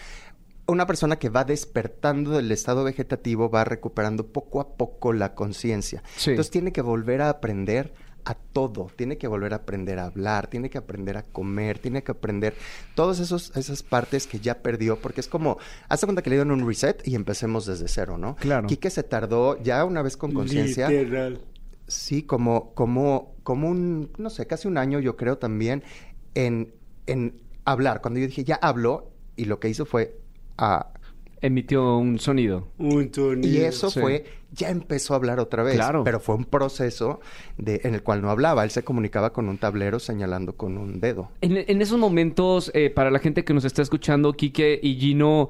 Una 0.67 0.85
persona 0.85 1.17
que 1.17 1.29
va 1.29 1.43
despertando 1.43 2.31
del 2.31 2.51
estado 2.51 2.83
vegetativo 2.83 3.49
va 3.49 3.65
recuperando 3.65 4.27
poco 4.27 4.61
a 4.61 4.77
poco 4.77 5.13
la 5.13 5.33
conciencia. 5.33 6.03
Entonces 6.25 6.51
tiene 6.51 6.71
que 6.71 6.81
volver 6.81 7.21
a 7.21 7.29
aprender 7.29 7.93
a 8.29 8.35
todo. 8.35 8.91
Tiene 8.95 9.17
que 9.17 9.27
volver 9.27 9.53
a 9.53 9.57
aprender 9.57 9.97
a 9.97 10.05
hablar, 10.05 10.47
tiene 10.51 10.69
que 10.69 10.77
aprender 10.77 11.17
a 11.17 11.23
comer, 11.23 11.79
tiene 11.79 12.03
que 12.03 12.11
aprender 12.11 12.55
todas 12.93 13.19
esos, 13.19 13.55
esas 13.57 13.81
partes 13.81 14.27
que 14.27 14.39
ya 14.39 14.59
perdió, 14.61 15.01
porque 15.01 15.19
es 15.19 15.27
como, 15.27 15.57
hace 15.87 16.05
cuenta 16.05 16.21
que 16.21 16.29
le 16.29 16.35
dieron 16.35 16.51
un 16.51 16.67
reset 16.67 17.01
y 17.07 17.15
empecemos 17.15 17.65
desde 17.65 17.87
cero, 17.87 18.19
¿no? 18.19 18.35
Claro. 18.35 18.67
Quique 18.67 18.91
se 18.91 19.01
tardó 19.01 19.59
ya 19.63 19.83
una 19.83 20.03
vez 20.03 20.15
con 20.15 20.31
conciencia. 20.31 20.89
Literal. 20.89 21.41
Sí, 21.87 22.21
como, 22.21 22.75
como, 22.75 23.33
como 23.41 23.67
un, 23.67 24.11
no 24.19 24.29
sé, 24.29 24.45
casi 24.45 24.67
un 24.67 24.77
año 24.77 24.99
yo 24.99 25.17
creo 25.17 25.39
también 25.39 25.83
en, 26.35 26.71
en 27.07 27.41
hablar. 27.65 27.99
Cuando 28.01 28.19
yo 28.19 28.27
dije, 28.27 28.43
ya 28.43 28.59
hablo, 28.61 29.09
y 29.35 29.45
lo 29.45 29.59
que 29.59 29.69
hizo 29.69 29.87
fue 29.87 30.19
a 30.55 30.93
Emitió 31.41 31.97
un 31.97 32.19
sonido. 32.19 32.67
Un 32.77 33.13
sonido. 33.13 33.47
y 33.53 33.57
eso 33.61 33.89
sí. 33.89 33.99
fue, 33.99 34.25
ya 34.51 34.69
empezó 34.69 35.13
a 35.13 35.17
hablar 35.17 35.39
otra 35.39 35.63
vez. 35.63 35.75
Claro. 35.75 36.03
Pero 36.03 36.19
fue 36.19 36.35
un 36.35 36.45
proceso 36.45 37.19
de, 37.57 37.81
en 37.83 37.93
el 37.95 38.03
cual 38.03 38.21
no 38.21 38.29
hablaba. 38.29 38.63
Él 38.63 38.71
se 38.71 38.83
comunicaba 38.83 39.31
con 39.31 39.47
un 39.47 39.57
tablero 39.57 39.99
señalando 39.99 40.53
con 40.57 40.77
un 40.77 40.99
dedo. 40.99 41.29
En, 41.41 41.55
en 41.57 41.81
esos 41.81 41.97
momentos, 41.97 42.71
eh, 42.73 42.89
para 42.89 43.09
la 43.11 43.19
gente 43.19 43.43
que 43.45 43.53
nos 43.53 43.63
está 43.65 43.81
escuchando, 43.81 44.33
Quique 44.33 44.79
y 44.83 44.95
Gino, 44.95 45.49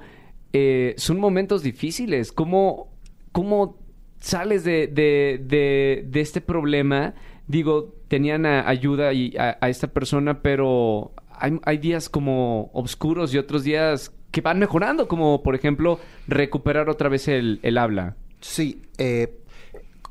eh, 0.54 0.94
son 0.98 1.20
momentos 1.20 1.64
difíciles. 1.64 2.32
¿Cómo, 2.32 2.90
cómo 3.32 3.78
sales 4.20 4.64
de, 4.64 4.88
de, 4.88 5.40
de, 5.44 6.06
de 6.08 6.22
este 6.22 6.42
problema? 6.42 7.14
Digo, 7.48 7.96
tenían 8.10 8.46
a- 8.46 8.68
ayuda 8.70 9.12
y 9.14 9.36
a, 9.38 9.58
a 9.60 9.70
esta 9.70 9.88
persona, 9.88 10.42
pero 10.44 11.14
hay, 11.32 11.58
hay 11.64 11.78
días 11.80 12.10
como 12.10 12.70
oscuros 12.74 13.34
y 13.34 13.38
otros 13.40 13.64
días 13.64 14.12
que 14.32 14.42
van 14.42 14.60
mejorando, 14.60 15.08
como 15.08 15.42
por 15.44 15.56
ejemplo 15.56 16.00
recuperar 16.28 16.90
otra 16.90 17.10
vez 17.10 17.28
el, 17.28 17.60
el 17.64 17.78
habla. 17.78 18.16
Sí, 18.42 18.82
eh, 18.98 19.40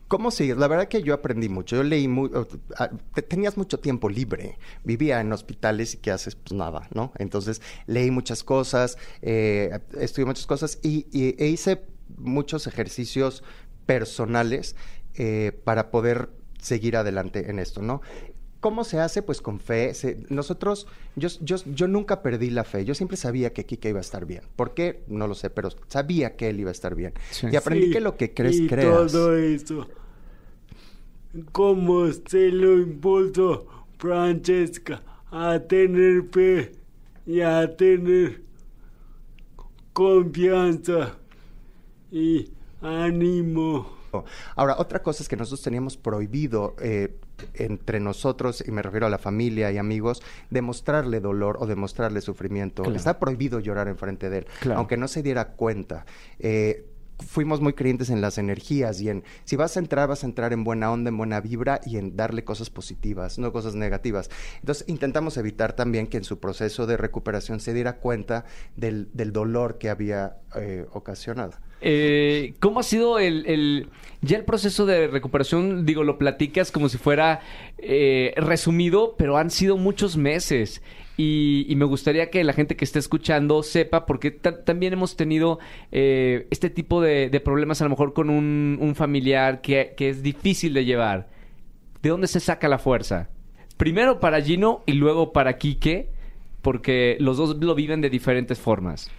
¿cómo 0.09 0.31
sigues? 0.31 0.57
La 0.57 0.69
verdad 0.69 0.89
que 0.89 1.03
yo 1.03 1.15
aprendí 1.15 1.49
mucho. 1.49 1.77
Yo 1.77 1.83
leí 1.83 2.09
muy... 2.09 2.31
te- 3.15 3.23
Tenías 3.23 3.57
mucho 3.57 3.79
tiempo 3.79 4.09
libre. 4.09 4.59
Vivía 4.85 5.21
en 5.21 5.33
hospitales 5.33 5.95
y 5.95 5.99
¿qué 5.99 6.11
haces? 6.11 6.35
Pues 6.35 6.53
nada, 6.53 6.89
¿no? 6.95 7.13
Entonces 7.19 7.63
leí 7.87 8.11
muchas 8.11 8.43
cosas, 8.45 8.99
eh, 9.23 9.79
estudié 9.99 10.27
muchas 10.27 10.47
cosas 10.47 10.79
y, 10.83 11.07
y- 11.13 11.35
e 11.43 11.47
hice 11.49 11.83
muchos 12.17 12.67
ejercicios 12.67 13.43
personales 13.87 14.77
eh, 15.15 15.53
para 15.65 15.91
poder 15.91 16.31
seguir 16.61 16.97
adelante 16.97 17.51
en 17.51 17.59
esto, 17.59 17.83
¿no? 17.83 18.03
¿Cómo 18.61 18.83
se 18.85 18.99
hace? 18.99 19.23
Pues 19.23 19.41
con 19.41 19.61
fe. 19.61 19.95
Se- 19.95 20.19
nosotros, 20.31 20.87
yo, 21.15 21.29
yo, 21.41 21.57
yo 21.67 21.87
nunca 21.87 22.23
perdí 22.23 22.51
la 22.51 22.65
fe. 22.65 22.85
Yo 22.85 22.95
siempre 22.95 23.17
sabía 23.17 23.53
que 23.53 23.65
Kike 23.67 23.91
iba 23.91 23.99
a 23.99 24.03
estar 24.03 24.27
bien. 24.27 24.43
¿Por 24.57 24.75
qué? 24.75 25.05
No 25.07 25.27
lo 25.29 25.35
sé, 25.35 25.49
pero 25.51 25.69
sabía 25.87 26.35
que 26.37 26.49
él 26.49 26.59
iba 26.61 26.71
a 26.71 26.73
estar 26.73 26.95
bien. 26.97 27.13
Sí. 27.31 27.47
Y 27.53 27.57
aprendí 27.57 27.87
Sí, 27.87 27.93
que 27.93 28.01
lo 28.01 28.17
que 28.17 28.35
crees, 28.35 28.57
y 28.59 28.67
creas. 28.67 29.13
todo 29.13 29.37
eso. 29.37 29.87
Como 31.53 32.11
se 32.11 32.49
lo 32.51 32.79
impulsó 32.79 33.67
Francesca 33.99 35.03
a 35.31 35.59
tener 35.61 36.25
fe 36.31 36.73
y 37.27 37.43
a 37.43 37.77
tener 37.77 38.43
confianza 39.93 41.17
y 42.11 42.51
ánimo. 42.81 43.97
Ahora, 44.57 44.77
otra 44.79 45.03
cosa 45.03 45.23
es 45.23 45.29
que 45.29 45.37
nosotros 45.37 45.63
teníamos 45.63 45.97
prohibido 45.97 46.75
eh, 46.81 47.15
entre 47.55 48.01
nosotros, 48.01 48.63
y 48.67 48.71
me 48.71 48.83
refiero 48.83 49.07
a 49.07 49.11
la 49.11 49.19
familia 49.19 49.71
y 49.73 49.79
amigos, 49.79 50.23
demostrarle 50.51 51.21
dolor 51.21 51.57
o 51.61 51.67
demostrarle 51.67 52.21
sufrimiento. 52.21 52.83
Claro. 52.83 52.97
Está 52.97 53.19
prohibido 53.19 53.61
llorar 53.61 53.89
enfrente 53.89 54.31
de 54.31 54.39
él, 54.39 54.47
Claro. 54.61 54.79
aunque 54.81 54.97
no 54.97 55.09
se 55.09 55.23
diera 55.23 55.49
cuenta. 55.53 56.07
Eh, 56.39 56.85
fuimos 57.21 57.61
muy 57.61 57.73
creyentes 57.73 58.11
en 58.11 58.21
las 58.21 58.39
energías 58.39 59.01
y 59.01 59.11
en 59.11 59.25
si 59.45 59.57
vas 59.57 59.77
a 59.77 59.81
entrar, 59.81 60.09
vas 60.09 60.23
a 60.23 60.27
entrar 60.27 60.53
en 60.53 60.63
buena 60.63 60.93
onda, 60.93 61.09
en 61.09 61.17
buena 61.17 61.41
vibra 61.41 61.81
y 61.85 61.97
en 61.97 62.17
darle 62.17 62.45
cosas 62.45 62.71
positivas, 62.71 63.39
no 63.39 63.53
cosas 63.53 63.75
negativas. 63.75 64.31
Entonces 64.61 64.85
intentamos 64.89 65.37
evitar 65.37 65.73
también 65.75 66.07
que 66.07 66.17
en 66.17 66.25
su 66.25 66.39
proceso 66.39 66.87
de 66.87 66.97
recuperación 66.97 67.59
se 67.61 67.75
diera 67.75 67.97
cuenta 67.97 68.45
del, 68.77 69.09
del 69.15 69.33
dolor 69.33 69.79
que 69.79 69.91
había 69.91 70.37
eh, 70.55 70.87
ocasionado. 70.93 71.55
Eh, 71.81 72.55
¿Cómo 72.61 72.81
ha 72.81 72.83
sido 72.83 73.19
el, 73.19 73.47
el- 73.47 73.89
ya 74.21 74.37
el 74.37 74.45
proceso 74.45 74.85
de 74.87 75.07
recuperación? 75.09 75.87
Digo, 75.87 76.03
lo 76.05 76.19
platicas 76.19 76.73
como 76.73 76.89
si 76.89 76.99
fuera 76.99 77.41
eh, 77.79 78.35
resumido, 78.37 79.15
pero 79.17 79.37
han 79.37 79.51
sido 79.51 79.77
muchos 79.77 80.17
meses. 80.17 80.83
Y, 81.17 81.67
y 81.69 81.75
me 81.77 81.85
gustaría 81.85 82.31
que 82.31 82.45
la 82.45 82.53
gente 82.53 82.77
que 82.77 82.85
esté 82.85 82.99
escuchando 83.01 83.63
sepa, 83.65 84.07
porque 84.07 84.31
ta- 84.31 84.65
también 84.65 84.93
hemos 84.93 85.17
tenido 85.17 85.59
eh, 85.91 86.47
este 86.51 86.71
tipo 86.71 87.01
de, 87.01 87.29
problemas 87.45 87.81
a 87.81 87.85
lo 87.85 87.91
mejor 87.91 88.13
con 88.13 88.31
un, 88.31 88.79
un 88.81 88.95
familiar 88.95 89.61
que, 89.61 89.95
que 89.97 90.11
es 90.11 90.23
difícil 90.23 90.75
de 90.75 90.85
llevar. 90.85 91.29
¿De 92.03 92.11
dónde 92.11 92.29
se 92.29 92.39
saca 92.41 92.69
la 92.69 92.79
fuerza? 92.79 93.29
Primero 93.77 94.21
para 94.21 94.41
Gino 94.41 94.83
y 94.87 94.93
luego 94.93 95.33
para 95.33 95.59
Quique, 95.59 96.09
porque 96.63 97.17
los 97.21 97.37
dos 97.37 97.57
lo 97.57 97.75
viven 97.75 98.01
de 98.01 98.11
diferentes 98.11 98.59
formas. 98.61 99.11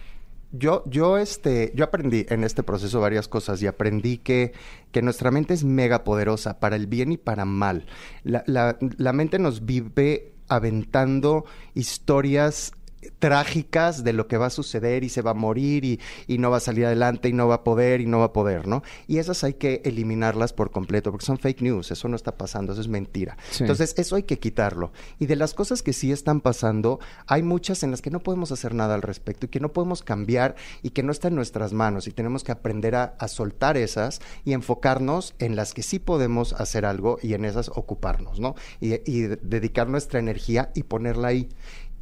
Yo, 0.52 0.82
yo, 0.86 1.16
este, 1.18 1.72
yo 1.76 1.84
aprendí 1.84 2.26
en 2.28 2.42
este 2.44 2.62
proceso 2.62 3.00
varias 3.00 3.28
cosas 3.28 3.62
y 3.62 3.66
aprendí 3.66 4.18
que, 4.18 4.52
que 4.90 5.02
nuestra 5.02 5.30
mente 5.30 5.54
es 5.54 5.62
mega 5.62 6.02
poderosa 6.02 6.58
para 6.58 6.76
el 6.76 6.86
bien 6.86 7.12
y 7.12 7.16
para 7.16 7.44
mal. 7.44 7.86
La, 8.24 8.42
la, 8.46 8.76
la 8.80 9.12
mente 9.12 9.38
nos 9.38 9.64
vive 9.64 10.32
aventando 10.48 11.44
historias 11.74 12.72
trágicas 13.18 14.04
de 14.04 14.12
lo 14.12 14.26
que 14.28 14.36
va 14.36 14.46
a 14.46 14.50
suceder 14.50 15.04
y 15.04 15.08
se 15.08 15.22
va 15.22 15.30
a 15.32 15.34
morir 15.34 15.84
y, 15.84 16.00
y 16.26 16.38
no 16.38 16.50
va 16.50 16.58
a 16.58 16.60
salir 16.60 16.86
adelante 16.86 17.28
y 17.28 17.32
no 17.32 17.48
va 17.48 17.56
a 17.56 17.64
poder 17.64 18.00
y 18.00 18.06
no 18.06 18.18
va 18.18 18.26
a 18.26 18.32
poder, 18.32 18.66
¿no? 18.66 18.82
Y 19.06 19.18
esas 19.18 19.44
hay 19.44 19.54
que 19.54 19.82
eliminarlas 19.84 20.52
por 20.52 20.70
completo 20.70 21.10
porque 21.10 21.26
son 21.26 21.38
fake 21.38 21.62
news, 21.62 21.90
eso 21.90 22.08
no 22.08 22.16
está 22.16 22.36
pasando, 22.36 22.72
eso 22.72 22.80
es 22.80 22.88
mentira. 22.88 23.36
Sí. 23.50 23.64
Entonces, 23.64 23.94
eso 23.96 24.16
hay 24.16 24.24
que 24.24 24.38
quitarlo. 24.38 24.92
Y 25.18 25.26
de 25.26 25.36
las 25.36 25.54
cosas 25.54 25.82
que 25.82 25.92
sí 25.92 26.12
están 26.12 26.40
pasando, 26.40 27.00
hay 27.26 27.42
muchas 27.42 27.82
en 27.82 27.90
las 27.90 28.02
que 28.02 28.10
no 28.10 28.20
podemos 28.20 28.52
hacer 28.52 28.74
nada 28.74 28.94
al 28.94 29.02
respecto 29.02 29.46
y 29.46 29.48
que 29.48 29.60
no 29.60 29.72
podemos 29.72 30.02
cambiar 30.02 30.56
y 30.82 30.90
que 30.90 31.02
no 31.02 31.12
está 31.12 31.28
en 31.28 31.34
nuestras 31.36 31.72
manos 31.72 32.06
y 32.06 32.12
tenemos 32.12 32.44
que 32.44 32.52
aprender 32.52 32.94
a, 32.94 33.14
a 33.18 33.28
soltar 33.28 33.76
esas 33.76 34.20
y 34.44 34.52
enfocarnos 34.52 35.34
en 35.38 35.56
las 35.56 35.74
que 35.74 35.82
sí 35.82 35.98
podemos 35.98 36.52
hacer 36.54 36.84
algo 36.84 37.18
y 37.22 37.34
en 37.34 37.44
esas 37.44 37.68
ocuparnos, 37.68 38.40
¿no? 38.40 38.54
Y, 38.80 38.94
y 39.10 39.22
de- 39.22 39.36
dedicar 39.42 39.88
nuestra 39.88 40.18
energía 40.18 40.70
y 40.74 40.82
ponerla 40.84 41.28
ahí. 41.28 41.48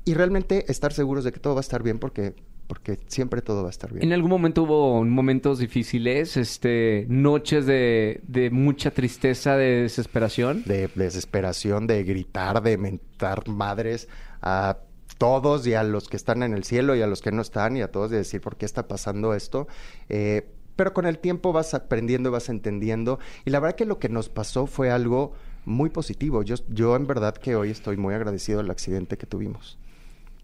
Y 0.09 0.15
realmente 0.15 0.65
estar 0.73 0.95
seguros 0.95 1.23
de 1.23 1.33
que 1.33 1.39
todo 1.39 1.55
va 1.55 1.61
a 1.61 1.67
estar 1.69 1.83
bien 1.83 1.99
porque, 1.99 2.35
porque 2.67 2.99
siempre 3.09 3.43
todo 3.43 3.61
va 3.61 3.69
a 3.69 3.71
estar 3.71 3.93
bien. 3.93 4.03
En 4.03 4.15
algún 4.15 4.31
momento 4.31 4.63
hubo 4.63 5.05
momentos 5.05 5.59
difíciles, 5.59 6.39
este, 6.39 7.05
noches 7.11 7.67
de, 7.67 8.23
de 8.27 8.49
mucha 8.49 8.91
tristeza, 8.91 9.59
de 9.59 9.83
desesperación. 9.83 10.63
de 10.65 10.89
desesperación, 10.95 11.87
de 11.87 12.05
gritar, 12.05 12.63
de 12.63 12.79
mentar 12.79 13.47
madres 13.49 14.09
a 14.41 14.79
todos 15.19 15.67
y 15.67 15.75
a 15.75 15.83
los 15.83 16.09
que 16.09 16.17
están 16.17 16.43
en 16.43 16.55
el 16.55 16.65
cielo 16.65 16.97
y 16.97 17.03
a 17.03 17.07
los 17.07 17.21
que 17.21 17.31
no 17.31 17.43
están 17.43 17.77
y 17.77 17.83
a 17.83 17.91
todos 17.91 18.11
de 18.11 18.17
decir 18.17 18.41
por 18.41 18.57
qué 18.57 18.65
está 18.65 18.89
pasando 18.89 19.35
esto. 19.35 19.69
Eh, 20.09 20.49
pero 20.75 20.95
con 20.95 21.05
el 21.05 21.19
tiempo 21.19 21.53
vas 21.53 21.75
aprendiendo, 21.75 22.31
vas 22.31 22.49
entendiendo. 22.49 23.19
Y 23.45 23.51
la 23.51 23.61
verdad 23.61 23.77
que 23.77 23.85
lo 23.85 23.99
que 23.99 24.09
nos 24.09 24.31
pasó 24.31 24.67
fue 24.67 24.91
algo 24.91 25.35
muy 25.67 25.91
positivo. 25.91 26.43
Yo, 26.43 26.55
yo 26.69 26.97
en 26.97 27.07
verdad 27.07 27.37
que 27.37 27.57
hoy 27.57 27.71
estoy 27.71 27.99
muy 27.99 28.15
agradecido 28.15 28.63
del 28.63 28.71
accidente 28.71 29.19
que 29.19 29.27
tuvimos. 29.27 29.79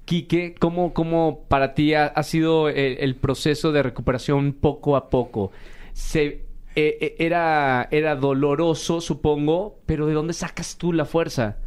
Quique, 0.05 0.55
¿cómo, 0.59 0.93
cómo 0.93 1.45
para 1.49 1.75
ti 1.75 1.95
ha, 1.95 2.23
sido 2.23 2.69
el, 2.69 2.99
el 2.99 3.17
proceso 3.17 3.73
de 3.73 3.83
recuperación 3.83 4.53
poco 4.53 4.97
a 4.97 5.09
poco? 5.09 5.51
Se, 5.93 6.45
eh, 6.77 6.99
eh, 7.01 7.17
era, 7.21 7.89
era 7.93 8.17
doloroso, 8.17 9.01
supongo, 9.01 9.79
pero 9.87 10.07
¿de 10.07 10.15
dónde 10.15 10.33
sacas 10.33 10.77
tú 10.77 10.93
la 10.93 11.05
fuerza? 11.05 11.59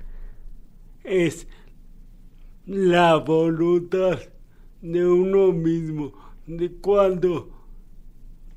Es 1.06 1.48
la 2.65 3.15
voluntad 3.15 4.20
de 4.82 5.08
uno 5.08 5.53
mismo, 5.53 6.12
de 6.46 6.74
cuando 6.74 7.50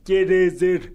quiere 0.02 0.50
ser 0.50 0.94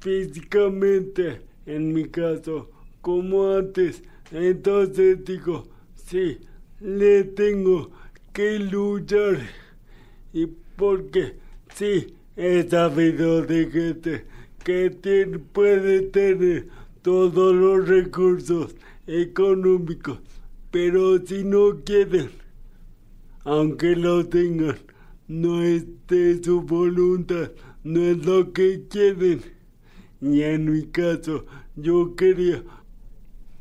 físicamente, 0.00 1.42
en 1.66 1.92
mi 1.92 2.06
caso, 2.06 2.72
como 3.00 3.52
antes. 3.52 4.02
Entonces 4.32 5.24
digo, 5.24 5.68
sí, 5.94 6.40
le 6.80 7.22
tengo 7.22 7.92
que 8.36 8.58
luchar. 8.58 9.38
Y 10.34 10.46
porque, 10.76 11.36
sí, 11.74 12.14
he 12.36 12.68
sabido 12.68 13.40
de 13.40 13.70
gente 13.70 14.26
que 14.62 14.90
tiene- 14.90 15.38
puede 15.38 16.02
tener 16.02 16.68
todos 17.00 17.54
los 17.54 17.88
recursos 17.88 18.76
económicos, 19.06 20.18
pero 20.70 21.18
si 21.26 21.44
no 21.44 21.82
quieren, 21.82 22.28
aunque 23.44 23.96
lo 23.96 24.26
tengan, 24.26 24.76
no 25.28 25.62
es 25.62 25.86
de 26.06 26.44
su 26.44 26.60
voluntad, 26.60 27.52
no 27.84 28.02
es 28.02 28.18
lo 28.26 28.52
que 28.52 28.82
quieren. 28.90 29.40
Y 30.20 30.42
en 30.42 30.70
mi 30.70 30.82
caso, 30.88 31.46
yo 31.74 32.14
quería 32.16 32.62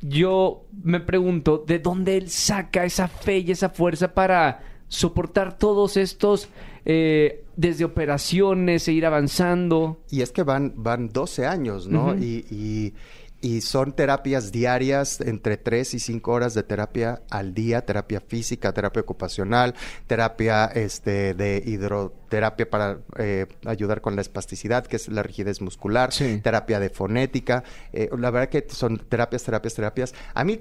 Yo 0.07 0.67
me 0.83 0.99
pregunto, 0.99 1.63
¿de 1.65 1.79
dónde 1.79 2.17
él 2.17 2.29
saca 2.29 2.85
esa 2.85 3.07
fe 3.07 3.39
y 3.39 3.51
esa 3.51 3.69
fuerza 3.69 4.13
para 4.13 4.61
soportar 4.87 5.57
todos 5.57 5.97
estos, 5.97 6.49
eh, 6.85 7.43
desde 7.55 7.85
operaciones 7.85 8.87
e 8.87 8.91
ir 8.91 9.07
avanzando? 9.07 10.03
Y 10.11 10.21
es 10.21 10.31
que 10.31 10.43
van, 10.43 10.73
van 10.75 11.09
12 11.09 11.47
años, 11.47 11.87
¿no? 11.87 12.15
Y, 12.15 12.45
y, 12.51 12.93
y 13.41 13.61
son 13.61 13.93
terapias 13.93 14.51
diarias, 14.51 15.21
entre 15.21 15.57
3 15.57 15.95
y 15.95 15.99
5 15.99 16.31
horas 16.31 16.53
de 16.53 16.63
terapia 16.63 17.21
al 17.29 17.53
día, 17.53 17.85
terapia 17.85 18.21
física, 18.21 18.73
terapia 18.73 19.01
ocupacional, 19.01 19.73
terapia 20.05 20.65
este, 20.65 21.33
de 21.33 21.63
hidroterapia 22.35 22.69
para 22.69 22.99
eh, 23.17 23.47
ayudar 23.65 24.01
con 24.01 24.15
la 24.15 24.21
espasticidad, 24.21 24.85
que 24.85 24.97
es 24.97 25.07
la 25.07 25.23
rigidez 25.23 25.61
muscular, 25.61 26.11
terapia 26.43 26.79
de 26.79 26.89
fonética. 26.89 27.63
Eh, 27.93 28.09
la 28.17 28.31
verdad 28.31 28.49
que 28.49 28.65
son 28.69 28.97
terapias, 28.97 29.43
terapias, 29.43 29.73
terapias. 29.73 30.15
A 30.33 30.43
mí, 30.43 30.59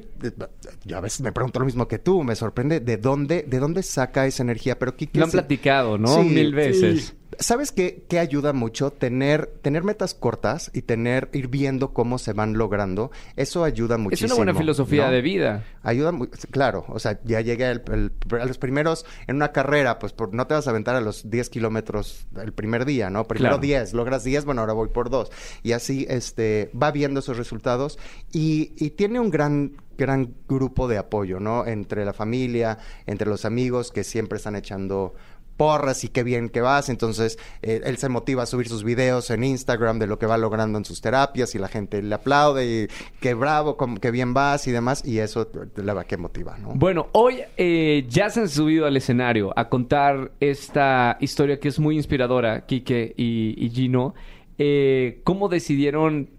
yo 0.84 0.96
a 0.96 1.00
veces 1.00 1.20
me 1.20 1.32
pregunto 1.32 1.58
lo 1.58 1.66
mismo 1.66 1.88
que 1.88 1.98
tú, 1.98 2.22
me 2.22 2.36
sorprende 2.36 2.80
de 2.80 2.96
dónde, 2.96 3.42
de 3.42 3.58
dónde 3.58 3.82
saca 3.82 4.26
esa 4.26 4.42
energía, 4.42 4.78
pero 4.78 4.96
¿qué, 4.96 5.08
Lo 5.12 5.24
han 5.24 5.30
platicado, 5.30 5.98
¿no? 5.98 6.22
Mil 6.22 6.54
veces. 6.54 7.14
¿Sabes 7.38 7.72
qué, 7.72 8.04
qué, 8.08 8.18
ayuda 8.18 8.52
mucho? 8.52 8.90
Tener, 8.90 9.46
tener 9.46 9.82
metas 9.82 10.14
cortas 10.14 10.70
y 10.74 10.82
tener, 10.82 11.30
ir 11.32 11.48
viendo 11.48 11.92
cómo 11.92 12.18
se 12.18 12.32
van 12.32 12.54
logrando. 12.54 13.10
Eso 13.36 13.64
ayuda 13.64 13.98
muchísimo. 13.98 14.26
Es 14.26 14.32
una 14.32 14.36
buena 14.36 14.54
filosofía 14.54 15.10
de 15.10 15.22
vida. 15.22 15.64
Ayuda, 15.82 16.12
muy, 16.12 16.28
claro. 16.28 16.84
O 16.88 16.98
sea, 16.98 17.18
ya 17.24 17.40
llegué 17.40 17.66
a 17.66 18.46
los 18.46 18.58
primeros, 18.58 19.04
en 19.26 19.36
una 19.36 19.52
carrera, 19.52 19.98
pues 19.98 20.12
por, 20.12 20.32
no 20.32 20.46
te 20.46 20.54
vas 20.54 20.66
a 20.66 20.70
aventar 20.70 20.96
a 20.96 21.00
los 21.00 21.28
10 21.30 21.50
kilómetros 21.50 21.63
el 21.70 22.52
primer 22.52 22.84
día, 22.84 23.10
¿no? 23.10 23.24
Primero 23.24 23.58
10, 23.58 23.94
logras 23.94 24.24
10, 24.24 24.44
bueno, 24.44 24.60
ahora 24.62 24.72
voy 24.72 24.88
por 24.88 25.10
2. 25.10 25.30
Y 25.62 25.72
así, 25.72 26.06
este, 26.08 26.70
va 26.80 26.90
viendo 26.90 27.20
esos 27.20 27.36
resultados 27.36 27.98
y, 28.32 28.72
y 28.76 28.90
tiene 28.90 29.20
un 29.20 29.30
gran 29.30 29.72
gran 29.96 30.34
grupo 30.48 30.88
de 30.88 30.98
apoyo, 30.98 31.40
¿no? 31.40 31.66
Entre 31.66 32.04
la 32.04 32.12
familia, 32.12 32.78
entre 33.06 33.28
los 33.28 33.44
amigos 33.44 33.90
que 33.92 34.04
siempre 34.04 34.38
están 34.38 34.56
echando 34.56 35.14
porras 35.56 36.04
y 36.04 36.08
qué 36.08 36.22
bien 36.22 36.48
que 36.48 36.60
vas. 36.60 36.88
Entonces, 36.88 37.38
eh, 37.62 37.80
él 37.84 37.96
se 37.96 38.08
motiva 38.08 38.42
a 38.42 38.46
subir 38.46 38.68
sus 38.68 38.84
videos 38.84 39.30
en 39.30 39.44
Instagram 39.44 39.98
de 39.98 40.06
lo 40.06 40.18
que 40.18 40.26
va 40.26 40.38
logrando 40.38 40.78
en 40.78 40.84
sus 40.84 41.00
terapias 41.00 41.54
y 41.54 41.58
la 41.58 41.68
gente 41.68 42.02
le 42.02 42.14
aplaude 42.14 42.66
y 42.66 42.88
qué 43.20 43.34
bravo, 43.34 43.76
qué 44.00 44.10
bien 44.10 44.34
vas 44.34 44.66
y 44.66 44.72
demás. 44.72 45.04
Y 45.04 45.18
eso 45.18 45.48
le 45.76 45.92
va 45.92 46.04
que 46.04 46.16
motiva, 46.16 46.56
¿no? 46.58 46.72
Bueno, 46.74 47.08
hoy 47.12 47.42
eh, 47.56 48.06
ya 48.08 48.30
se 48.30 48.40
han 48.40 48.48
subido 48.48 48.86
al 48.86 48.96
escenario 48.96 49.52
a 49.56 49.68
contar 49.68 50.32
esta 50.40 51.16
historia 51.20 51.60
que 51.60 51.68
es 51.68 51.78
muy 51.78 51.96
inspiradora, 51.96 52.66
Quique 52.66 53.14
y, 53.16 53.70
Gino. 53.70 54.14
Eh, 54.58 55.20
¿Cómo 55.24 55.48
decidieron 55.48 56.30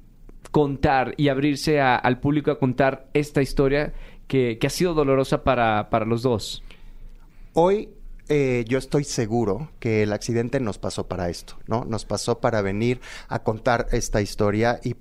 contar 0.51 1.13
y 1.17 1.27
abrirse 1.27 1.81
al 1.81 2.19
público 2.19 2.51
a 2.51 2.59
contar 2.59 3.07
esta 3.13 3.41
historia 3.41 3.93
que, 4.27 4.57
que 4.57 4.67
ha 4.67 4.69
sido 4.69 4.93
dolorosa 4.93 5.43
para, 5.43 5.89
para 5.89 6.05
los 6.05 6.21
dos? 6.21 6.63
Hoy 7.53 7.89
eh, 8.27 8.65
yo 8.67 8.77
estoy 8.77 9.03
seguro 9.03 9.71
que 9.79 10.03
el 10.03 10.11
accidente 10.11 10.59
nos 10.59 10.77
pasó 10.77 11.07
para 11.07 11.29
esto, 11.29 11.57
¿no? 11.67 11.85
Nos 11.85 12.05
pasó 12.05 12.39
para 12.39 12.61
venir 12.61 12.99
a 13.27 13.43
contar 13.43 13.87
esta 13.91 14.21
historia 14.21 14.79
y 14.83 14.95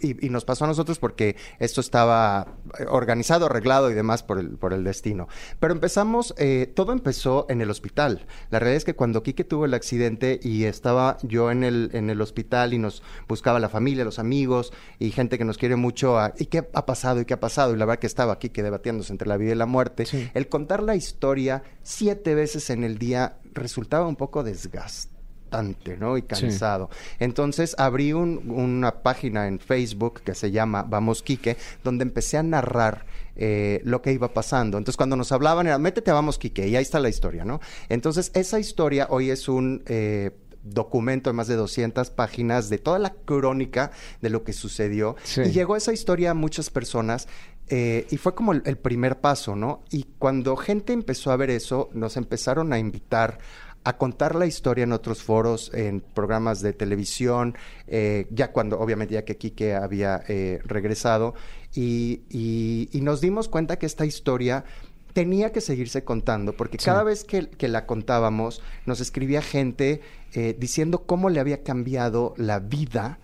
y, 0.00 0.28
nos 0.30 0.44
pasó 0.44 0.64
a 0.64 0.68
nosotros 0.68 0.98
porque 0.98 1.36
esto 1.58 1.80
estaba 1.80 2.56
eh, 2.78 2.86
organizado, 2.88 3.46
arreglado 3.46 3.90
y 3.90 3.94
demás 3.94 4.22
por 4.22 4.38
el, 4.38 4.50
por 4.50 4.72
el 4.72 4.84
destino. 4.84 5.28
Pero 5.60 5.72
empezamos, 5.72 6.34
eh, 6.38 6.72
todo 6.74 6.92
empezó 6.92 7.46
en 7.48 7.60
el 7.60 7.70
hospital. 7.70 8.26
La 8.50 8.58
realidad 8.58 8.76
es 8.76 8.84
que 8.84 8.94
cuando 8.94 9.22
Quique 9.22 9.44
tuvo 9.44 9.64
el 9.64 9.74
accidente 9.74 10.40
y 10.42 10.64
estaba 10.64 11.18
yo 11.22 11.50
en 11.50 11.64
el, 11.64 11.90
en 11.92 12.10
el 12.10 12.20
hospital 12.20 12.74
y 12.74 12.78
nos 12.78 13.02
buscaba 13.28 13.60
la 13.60 13.68
familia, 13.68 14.04
los 14.04 14.18
amigos 14.18 14.72
y 14.98 15.10
gente 15.10 15.38
que 15.38 15.44
nos 15.44 15.58
quiere 15.58 15.76
mucho, 15.76 16.16
¿y 16.38 16.46
qué 16.46 16.68
ha 16.72 16.86
pasado? 16.86 17.20
¿Y 17.20 17.24
qué 17.24 17.34
ha 17.34 17.40
pasado? 17.40 17.74
Y 17.74 17.78
la 17.78 17.84
verdad 17.84 18.00
que 18.00 18.06
estaba 18.06 18.38
Quique 18.38 18.62
debatiéndose 18.62 19.12
entre 19.12 19.28
la 19.28 19.36
vida 19.36 19.52
y 19.52 19.56
la 19.56 19.66
muerte. 19.66 20.04
El 20.34 20.48
contar 20.48 20.82
la 20.82 20.96
historia 20.96 21.62
siete 21.82 22.34
veces 22.34 22.70
en 22.70 22.84
el 22.84 22.98
día 22.98 23.38
resultaba 23.52 24.06
un 24.06 24.16
poco 24.16 24.42
¿no? 25.98 26.16
Y 26.16 26.22
cansado. 26.22 26.90
Entonces 27.18 27.74
abrí 27.78 28.12
una 28.12 29.02
página 29.02 29.46
en 29.48 29.58
Facebook 29.58 30.20
que 30.22 30.34
se 30.34 30.50
llama 30.50 30.82
Vamos 30.82 31.22
Quique, 31.22 31.56
donde 31.82 32.02
empecé 32.02 32.36
a 32.36 32.42
narrar 32.42 33.06
eh, 33.36 33.80
lo 33.84 34.02
que 34.02 34.12
iba 34.12 34.32
pasando. 34.32 34.78
Entonces 34.78 34.96
cuando 34.96 35.16
nos 35.16 35.32
hablaban 35.32 35.66
era, 35.66 35.78
métete 35.78 36.10
a 36.10 36.14
Vamos 36.14 36.38
Quique, 36.38 36.68
y 36.68 36.76
ahí 36.76 36.82
está 36.82 37.00
la 37.00 37.08
historia, 37.08 37.44
¿no? 37.44 37.60
Entonces 37.88 38.30
esa 38.34 38.58
historia 38.58 39.06
hoy 39.10 39.30
es 39.30 39.48
un... 39.48 39.82
Eh, 39.86 40.30
documento 40.68 41.30
de 41.30 41.34
más 41.34 41.46
de 41.46 41.54
200 41.54 42.10
páginas 42.10 42.68
de 42.68 42.78
toda 42.78 42.98
la 42.98 43.10
crónica 43.10 43.92
de 44.20 44.30
lo 44.30 44.42
que 44.42 44.52
sucedió. 44.52 45.14
Y 45.36 45.50
llegó 45.50 45.76
esa 45.76 45.92
historia 45.92 46.32
a 46.32 46.34
muchas 46.34 46.70
personas 46.70 47.28
eh, 47.68 48.06
y 48.10 48.16
fue 48.16 48.34
como 48.34 48.52
el, 48.52 48.62
el, 48.64 48.76
primer 48.76 49.20
paso, 49.20 49.56
¿no? 49.56 49.82
Y 49.90 50.06
cuando 50.18 50.56
gente 50.56 50.92
empezó 50.92 51.32
a 51.32 51.36
ver 51.36 51.50
eso, 51.50 51.88
nos 51.92 52.16
empezaron 52.16 52.72
a 52.72 52.78
invitar 52.78 53.38
a 53.86 53.96
contar 53.98 54.34
la 54.34 54.46
historia 54.46 54.82
en 54.82 54.90
otros 54.90 55.22
foros, 55.22 55.70
en 55.72 56.00
programas 56.00 56.60
de 56.60 56.72
televisión, 56.72 57.54
eh, 57.86 58.26
ya 58.30 58.50
cuando, 58.50 58.80
obviamente, 58.80 59.14
ya 59.14 59.24
que 59.24 59.36
Quique 59.36 59.76
había 59.76 60.24
eh, 60.26 60.60
regresado, 60.64 61.34
y, 61.72 62.22
y, 62.28 63.00
nos 63.02 63.20
dimos 63.20 63.48
cuenta 63.48 63.78
que 63.78 63.86
esta 63.86 64.04
historia 64.04 64.64
tenía 65.12 65.52
que 65.52 65.60
seguirse 65.60 66.02
contando, 66.02 66.56
porque 66.56 66.78
cada 66.78 67.04
vez 67.04 67.22
que, 67.22 67.48
que, 67.48 67.68
la 67.68 67.86
contábamos, 67.86 68.60
nos 68.86 69.00
escribía 69.00 69.40
gente 69.40 70.00
eh, 70.32 70.56
diciendo 70.58 71.06
cómo 71.06 71.30
le 71.30 71.38
había 71.38 71.62
cambiado 71.62 72.34
la 72.38 72.58
vida 72.58 73.20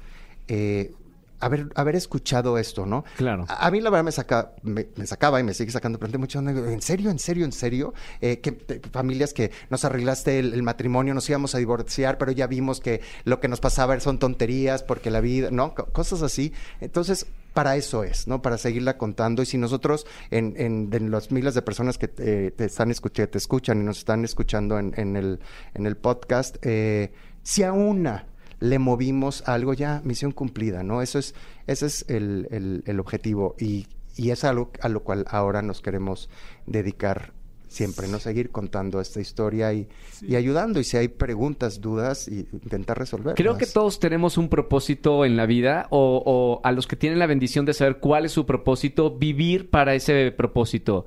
haber, 1.42 1.68
haber 1.74 1.96
escuchado 1.96 2.56
esto, 2.56 2.86
¿no? 2.86 3.04
Claro. 3.16 3.44
A, 3.48 3.70
mí 3.70 3.80
la 3.80 3.90
verdad 3.90 4.04
me, 4.04 4.12
saca, 4.12 4.52
me, 4.62 4.86
sacaba 5.04 5.40
y 5.40 5.42
me 5.42 5.54
sigue 5.54 5.70
sacando 5.70 5.98
pero 5.98 6.18
mucho. 6.18 6.38
¿En 6.38 6.80
serio, 6.80 7.10
en 7.10 7.18
serio, 7.18 7.44
en 7.44 7.52
serio? 7.52 7.94
Eh, 8.20 8.40
que 8.40 8.80
familias 8.92 9.34
que 9.34 9.50
nos 9.68 9.84
arreglaste 9.84 10.38
el, 10.38 10.62
matrimonio, 10.62 11.14
nos 11.14 11.28
íbamos 11.28 11.54
a 11.54 11.58
divorciar, 11.58 12.16
pero 12.16 12.32
ya 12.32 12.46
vimos 12.46 12.80
que 12.80 13.00
lo 13.24 13.40
que 13.40 13.48
nos 13.48 13.60
pasaba 13.60 13.98
son 14.00 14.18
tonterías 14.18 14.82
porque 14.82 15.10
la 15.10 15.20
vida, 15.20 15.50
¿no? 15.50 15.74
cosas 15.74 16.22
así. 16.22 16.52
Entonces, 16.80 17.26
para 17.52 17.76
eso 17.76 18.04
es, 18.04 18.28
¿no? 18.28 18.40
Para 18.40 18.56
seguirla 18.56 18.96
contando. 18.96 19.42
Y 19.42 19.46
si 19.46 19.58
nosotros, 19.58 20.06
en, 20.30 20.54
en, 20.56 21.10
los 21.10 21.30
miles 21.32 21.54
de 21.54 21.62
personas 21.62 21.98
que 21.98 22.08
te, 22.08 22.64
están 22.64 22.90
escuchando, 22.90 23.30
te 23.30 23.38
escuchan 23.38 23.80
y 23.80 23.84
nos 23.84 23.98
están 23.98 24.24
escuchando 24.24 24.78
en, 24.78 24.94
en, 24.96 25.16
el, 25.16 25.40
en 25.74 25.86
el 25.86 25.96
podcast, 25.96 26.56
eh, 26.62 27.12
si 27.42 27.62
a 27.62 27.72
una 27.72 28.26
le 28.62 28.78
movimos 28.78 29.42
algo 29.48 29.74
ya, 29.74 30.00
misión 30.04 30.30
cumplida, 30.30 30.84
¿no? 30.84 31.02
Eso 31.02 31.18
es, 31.18 31.34
ese 31.66 31.86
es 31.86 32.04
el, 32.08 32.82
el, 32.86 33.00
objetivo 33.00 33.56
y, 33.58 33.88
y, 34.16 34.30
es 34.30 34.44
algo 34.44 34.70
a 34.80 34.88
lo 34.88 35.02
cual 35.02 35.24
ahora 35.28 35.62
nos 35.62 35.80
queremos 35.80 36.30
dedicar 36.66 37.32
siempre, 37.66 38.06
¿no? 38.06 38.20
Seguir 38.20 38.50
contando 38.50 39.00
esta 39.00 39.20
historia 39.20 39.72
y, 39.72 39.88
y, 40.20 40.36
ayudando. 40.36 40.78
Y 40.78 40.84
si 40.84 40.96
hay 40.96 41.08
preguntas, 41.08 41.80
dudas, 41.80 42.28
y 42.28 42.46
intentar 42.52 42.98
resolverlas. 42.98 43.34
Creo 43.34 43.58
que 43.58 43.66
todos 43.66 43.98
tenemos 43.98 44.38
un 44.38 44.48
propósito 44.48 45.24
en 45.24 45.36
la 45.36 45.46
vida 45.46 45.88
o, 45.90 46.22
o, 46.24 46.60
a 46.64 46.70
los 46.70 46.86
que 46.86 46.94
tienen 46.94 47.18
la 47.18 47.26
bendición 47.26 47.64
de 47.64 47.74
saber 47.74 47.98
cuál 47.98 48.26
es 48.26 48.32
su 48.32 48.46
propósito, 48.46 49.10
vivir 49.10 49.70
para 49.70 49.96
ese 49.96 50.30
propósito. 50.30 51.04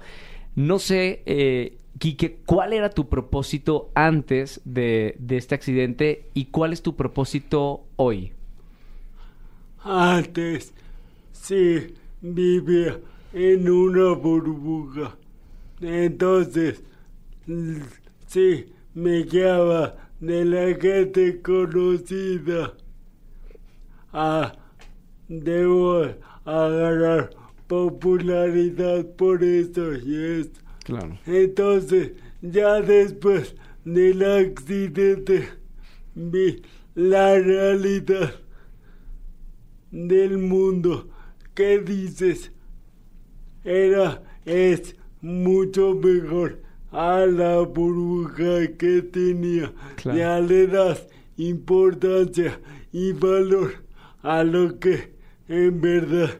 No 0.56 0.78
sé, 0.78 1.24
eh, 1.26 1.78
Quique, 1.98 2.42
¿cuál 2.46 2.74
era 2.74 2.90
tu 2.90 3.08
propósito 3.08 3.90
antes 3.96 4.60
de, 4.66 5.18
este 5.30 5.56
accidente 5.56 6.30
y 6.34 6.46
cuál 6.46 6.74
es 6.74 6.82
tu 6.82 6.96
propósito 6.96 7.86
hoy? 7.96 8.34
Antes, 9.82 10.74
sí, 11.32 11.94
vivía 12.22 13.00
en 13.34 13.70
una 13.70 14.14
burbuja. 14.14 15.16
Entonces, 15.80 16.84
sí, 18.28 18.74
me 18.94 19.24
guiaba 19.24 19.96
de 20.20 20.44
la 20.44 20.78
gente 20.78 21.42
conocida. 21.42 22.74
Ah, 24.12 24.54
debo 25.30 26.08
agarrar 26.44 27.30
popularidad 27.68 29.06
por 29.16 29.42
eso 29.44 29.94
y 29.94 30.42
esto. 30.42 30.65
Claro. 30.86 31.18
Entonces, 31.26 32.12
ya 32.44 32.80
después 32.80 33.56
del 33.84 34.24
accidente, 34.24 35.50
vi 36.14 36.62
la 36.94 37.40
realidad 37.40 38.36
del 39.90 40.38
mundo. 40.38 41.10
¿Qué 41.56 41.80
dices? 41.80 42.52
Era, 43.64 44.22
es 44.46 44.96
mucho 45.22 45.96
mejor 45.96 46.62
a 46.92 47.26
la 47.26 47.62
burbuja 47.62 48.68
que 48.78 49.02
tenía. 49.02 49.74
Ya 50.04 50.40
le 50.40 50.68
das 50.68 51.08
importancia 51.38 52.62
y 52.92 53.12
valor 53.12 53.84
a 54.22 54.44
lo 54.44 54.80
que 54.80 55.16
en 55.48 55.82
verdad 55.82 56.40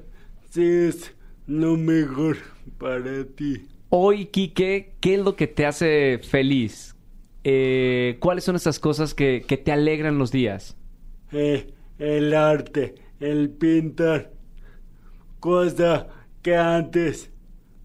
es 0.56 1.16
lo 1.48 1.76
mejor 1.78 2.38
para 2.78 3.26
ti. 3.26 3.75
Hoy, 3.98 4.26
Quique, 4.26 4.92
¿qué 5.00 5.14
es 5.14 5.22
lo 5.22 5.38
que 5.38 5.48
te 5.48 5.66
hace 5.66 6.20
feliz? 6.20 6.98
Eh, 7.46 8.18
¿Cuáles 8.20 8.44
son 8.44 8.58
esas 8.58 8.78
cosas 8.78 9.14
que, 9.14 9.46
te 9.48 9.72
alegran 9.72 10.18
los 10.18 10.34
días? 10.34 10.76
Eh, 11.32 11.68
el 11.98 12.34
arte, 12.34 12.96
el 13.22 13.52
pintar, 13.52 14.34
cosa 15.40 16.08
que 16.42 16.58
antes 16.58 17.32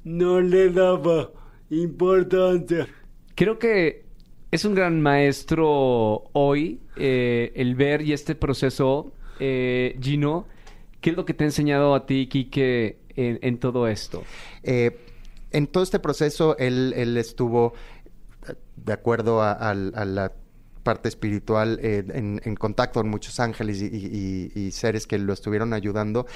no 0.02 0.40
le 0.40 0.70
daba 0.70 1.30
importancia. 1.70 2.88
Creo 3.36 3.60
que 3.60 4.04
es 4.50 4.64
un 4.64 4.74
gran 4.74 5.00
maestro 5.00 6.24
hoy 6.32 6.80
eh, 6.96 7.52
el 7.54 7.76
ver 7.76 8.02
y 8.02 8.14
este 8.14 8.34
proceso, 8.34 9.12
Gino, 9.38 10.46
¿Qué 11.00 11.10
es 11.10 11.16
lo 11.16 11.24
que 11.24 11.34
te 11.34 11.44
ha 11.44 11.46
enseñado 11.46 11.94
a 11.94 12.04
ti, 12.04 12.26
Quique, 12.26 12.98
en, 13.14 13.38
en 13.42 13.58
todo 13.58 13.86
esto? 13.86 14.24
Eh, 14.64 14.98
en 15.50 15.66
todo 15.66 15.82
este 15.82 15.98
proceso, 15.98 16.56
él, 16.58 16.92
él 16.96 17.16
estuvo 17.16 17.72
eh, 18.48 18.54
de 18.76 18.92
acuerdo 18.92 19.42
a, 19.42 19.52
a- 19.52 19.70
a 19.70 20.04
la 20.04 20.32
parte 20.82 21.08
espiritual 21.08 21.78
eh, 21.82 22.04
en, 22.14 22.40
en 22.44 22.54
contacto 22.56 23.00
con 23.00 23.10
muchos 23.10 23.38
ángeles 23.40 23.82
y, 23.82 23.86
y- 23.86 24.50
y- 24.54 24.60
y 24.66 24.70
seres 24.70 25.06
que 25.06 25.18
lo 25.18 25.32
estuvieron 25.32 25.72
ayudando. 25.74 26.26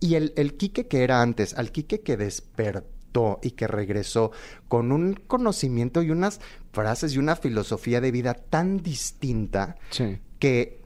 Y 0.00 0.14
el, 0.14 0.32
el 0.36 0.56
Quique 0.56 0.86
que 0.86 1.02
era 1.02 1.20
antes, 1.22 1.54
al 1.54 1.72
Quique 1.72 2.00
que 2.02 2.16
despertó 2.16 3.40
y 3.42 3.52
que 3.52 3.66
regresó 3.66 4.30
con 4.68 4.92
un 4.92 5.14
conocimiento 5.14 6.02
y 6.02 6.10
unas 6.10 6.40
frases 6.72 7.14
y 7.14 7.18
una 7.18 7.34
filosofía 7.34 8.00
de 8.00 8.12
vida 8.12 8.34
tan 8.34 8.76
distinta 8.82 9.76
Sí. 9.90 10.18
que, 10.38 10.82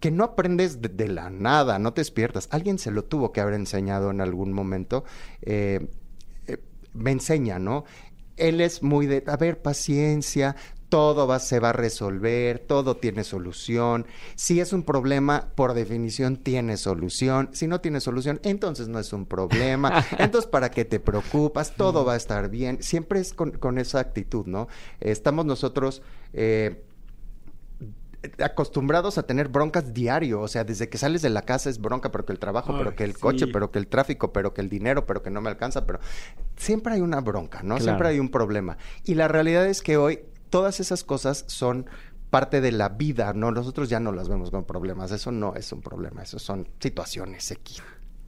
que 0.00 0.10
no 0.10 0.24
aprendes 0.24 0.80
de, 0.80 0.88
de 0.88 1.08
la 1.08 1.28
nada, 1.28 1.78
no 1.78 1.92
te 1.92 2.00
despiertas. 2.00 2.48
Alguien 2.50 2.78
se 2.78 2.90
lo 2.90 3.04
tuvo 3.04 3.32
que 3.32 3.40
haber 3.42 3.54
enseñado 3.54 4.10
en 4.10 4.20
algún 4.22 4.52
momento. 4.54 5.04
Eh, 5.42 5.88
me 6.94 7.10
enseña, 7.12 7.58
¿no? 7.58 7.84
Él 8.36 8.60
es 8.60 8.82
muy 8.82 9.06
de, 9.06 9.22
a 9.26 9.36
ver, 9.36 9.60
paciencia, 9.60 10.56
todo 10.88 11.26
va, 11.26 11.38
se 11.38 11.58
va 11.58 11.70
a 11.70 11.72
resolver, 11.72 12.58
todo 12.58 12.96
tiene 12.96 13.24
solución. 13.24 14.06
Si 14.34 14.60
es 14.60 14.72
un 14.72 14.82
problema, 14.82 15.48
por 15.54 15.72
definición 15.74 16.36
tiene 16.36 16.76
solución. 16.76 17.48
Si 17.52 17.66
no 17.66 17.80
tiene 17.80 18.00
solución, 18.00 18.40
entonces 18.42 18.88
no 18.88 18.98
es 18.98 19.12
un 19.12 19.24
problema. 19.24 20.04
Entonces, 20.18 20.50
¿para 20.50 20.70
qué 20.70 20.84
te 20.84 21.00
preocupas? 21.00 21.74
Todo 21.76 22.04
va 22.04 22.14
a 22.14 22.16
estar 22.16 22.50
bien. 22.50 22.82
Siempre 22.82 23.20
es 23.20 23.32
con, 23.32 23.52
con 23.52 23.78
esa 23.78 24.00
actitud, 24.00 24.46
¿no? 24.46 24.68
Estamos 25.00 25.46
nosotros... 25.46 26.02
eh, 26.34 26.84
acostumbrados 28.38 29.18
a 29.18 29.24
tener 29.24 29.48
broncas 29.48 29.92
diario, 29.92 30.40
o 30.40 30.48
sea, 30.48 30.64
desde 30.64 30.88
que 30.88 30.98
sales 30.98 31.22
de 31.22 31.30
la 31.30 31.42
casa 31.42 31.70
es 31.70 31.80
bronca, 31.80 32.10
pero 32.12 32.24
que 32.24 32.32
el 32.32 32.38
trabajo, 32.38 32.72
Ay, 32.72 32.78
pero 32.78 32.94
que 32.96 33.04
el 33.04 33.14
sí. 33.14 33.20
coche, 33.20 33.46
pero 33.48 33.70
que 33.70 33.78
el 33.78 33.86
tráfico, 33.86 34.32
pero 34.32 34.54
que 34.54 34.60
el 34.60 34.68
dinero, 34.68 35.06
pero 35.06 35.22
que 35.22 35.30
no 35.30 35.40
me 35.40 35.50
alcanza, 35.50 35.86
pero 35.86 35.98
siempre 36.56 36.94
hay 36.94 37.00
una 37.00 37.20
bronca, 37.20 37.58
¿no? 37.62 37.74
Claro. 37.76 37.82
Siempre 37.84 38.08
hay 38.08 38.18
un 38.20 38.30
problema. 38.30 38.76
Y 39.04 39.14
la 39.14 39.28
realidad 39.28 39.66
es 39.66 39.82
que 39.82 39.96
hoy 39.96 40.20
todas 40.50 40.80
esas 40.80 41.04
cosas 41.04 41.44
son 41.48 41.86
parte 42.30 42.60
de 42.60 42.72
la 42.72 42.88
vida, 42.90 43.32
¿no? 43.34 43.50
Nosotros 43.50 43.88
ya 43.90 44.00
no 44.00 44.12
las 44.12 44.28
vemos 44.28 44.50
como 44.50 44.66
problemas, 44.66 45.12
eso 45.12 45.32
no 45.32 45.54
es 45.54 45.72
un 45.72 45.82
problema, 45.82 46.22
eso 46.22 46.38
son 46.38 46.66
situaciones 46.80 47.50
X. 47.50 47.82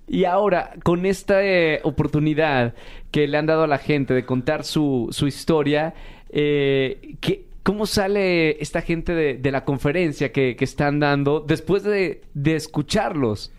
Y 0.07 0.27
ahora, 0.27 0.73
con 0.83 1.07
esta 1.07 1.43
eh, 1.43 1.81
oportunidad 1.83 2.75
que 3.11 3.27
le 3.27 3.39
han 3.39 3.47
dado 3.47 3.63
a 3.63 3.67
la 3.67 3.79
gente 3.79 4.13
de 4.13 4.27
contar 4.27 4.65
su, 4.65 5.09
su 5.11 5.27
historia, 5.27 5.95
eh, 6.29 7.17
¿qué- 7.21 7.47
¿cómo 7.65 7.87
sale 7.87 8.63
esta 8.63 8.81
gente 8.83 9.13
de, 9.13 9.35
de 9.35 9.51
la 9.51 9.65
conferencia 9.65 10.31
que, 10.31 10.55
que 10.55 10.65
están 10.65 11.01
dando 11.01 11.41
después 11.41 11.83
de, 11.83 12.23
de 12.35 12.55
escucharlos? 12.55 13.51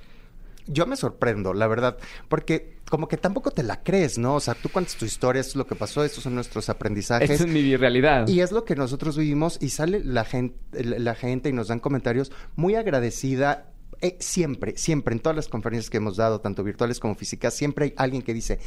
Yo 0.68 0.88
me 0.88 0.96
sorprendo, 0.96 1.54
la 1.54 1.68
verdad, 1.68 1.98
porque 2.30 2.78
como 2.90 3.08
que 3.08 3.18
tampoco 3.18 3.52
te 3.52 3.62
la 3.62 3.84
crees, 3.84 4.18
¿no? 4.18 4.36
O 4.36 4.40
sea, 4.40 4.56
tú 4.56 4.70
cuentas 4.70 4.96
tu 4.96 5.06
historia, 5.06 5.40
esto 5.42 5.52
es 5.52 5.56
lo 5.58 5.68
que 5.68 5.76
pasó, 5.76 6.04
estos 6.04 6.24
son 6.24 6.34
nuestros 6.34 6.70
aprendizajes. 6.70 7.30
Esta 7.30 7.44
es 7.44 7.50
mi 7.52 7.76
realidad. 7.76 8.28
Y 8.28 8.40
es 8.42 8.52
lo 8.52 8.64
que 8.64 8.76
nosotros 8.76 9.18
vivimos 9.18 9.58
y 9.62 9.70
sale 9.70 10.04
la 10.04 10.24
gente, 10.24 10.58
la 10.84 11.14
gente 11.14 11.50
y 11.50 11.54
nos 11.54 11.68
dan 11.68 11.80
comentarios 11.80 12.32
muy 12.56 12.76
agradecida. 12.76 13.72
eh, 14.02 14.18
siempre, 14.20 14.76
siempre, 14.78 15.14
en 15.14 15.20
todas 15.20 15.36
las 15.36 15.48
conferencias 15.48 15.90
que 15.90 15.98
hemos 15.98 16.18
dado, 16.18 16.42
tanto 16.42 16.64
virtuales 16.64 17.00
como 17.00 17.16
físicas, 17.16 17.54
siempre 17.54 17.86
hay 17.86 17.94
alguien 17.98 18.22
que 18.24 18.34
dice, 18.34 18.60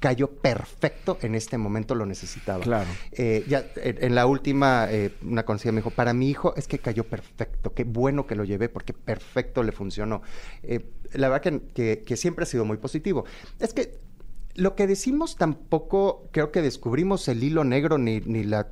cayó 0.00 0.28
perfecto 0.28 1.18
en 1.22 1.34
este 1.34 1.58
momento, 1.58 1.94
lo 1.94 2.06
necesitaba. 2.06 2.64
Claro. 2.64 2.88
Eh, 3.12 3.44
ya 3.46 3.64
en, 3.76 4.14
la 4.14 4.26
última, 4.26 4.88
eh, 4.90 5.12
una 5.22 5.44
conocida 5.44 5.72
me 5.72 5.78
dijo, 5.80 5.90
para 5.90 6.12
mi 6.14 6.28
hijo 6.30 6.54
es 6.56 6.66
que 6.66 6.78
cayó 6.78 7.04
perfecto, 7.04 7.74
qué 7.74 7.84
bueno 7.84 8.26
que 8.26 8.34
lo 8.34 8.44
llevé 8.44 8.68
porque 8.68 8.92
perfecto 8.94 9.62
le 9.62 9.72
funcionó. 9.72 10.22
Eh, 10.62 10.80
la 11.12 11.28
verdad 11.28 11.42
que, 11.42 11.60
que- 11.74 12.02
que 12.04 12.16
siempre 12.16 12.42
ha 12.44 12.46
sido 12.46 12.64
muy 12.64 12.78
positivo. 12.78 13.24
Es 13.60 13.74
que 13.74 13.98
lo 14.54 14.74
que 14.74 14.86
decimos 14.86 15.36
tampoco 15.36 16.28
creo 16.32 16.50
que 16.50 16.62
descubrimos 16.62 17.28
el 17.28 17.44
hilo 17.44 17.62
negro 17.64 17.98
ni, 17.98 18.20
ni 18.20 18.42
la 18.42 18.68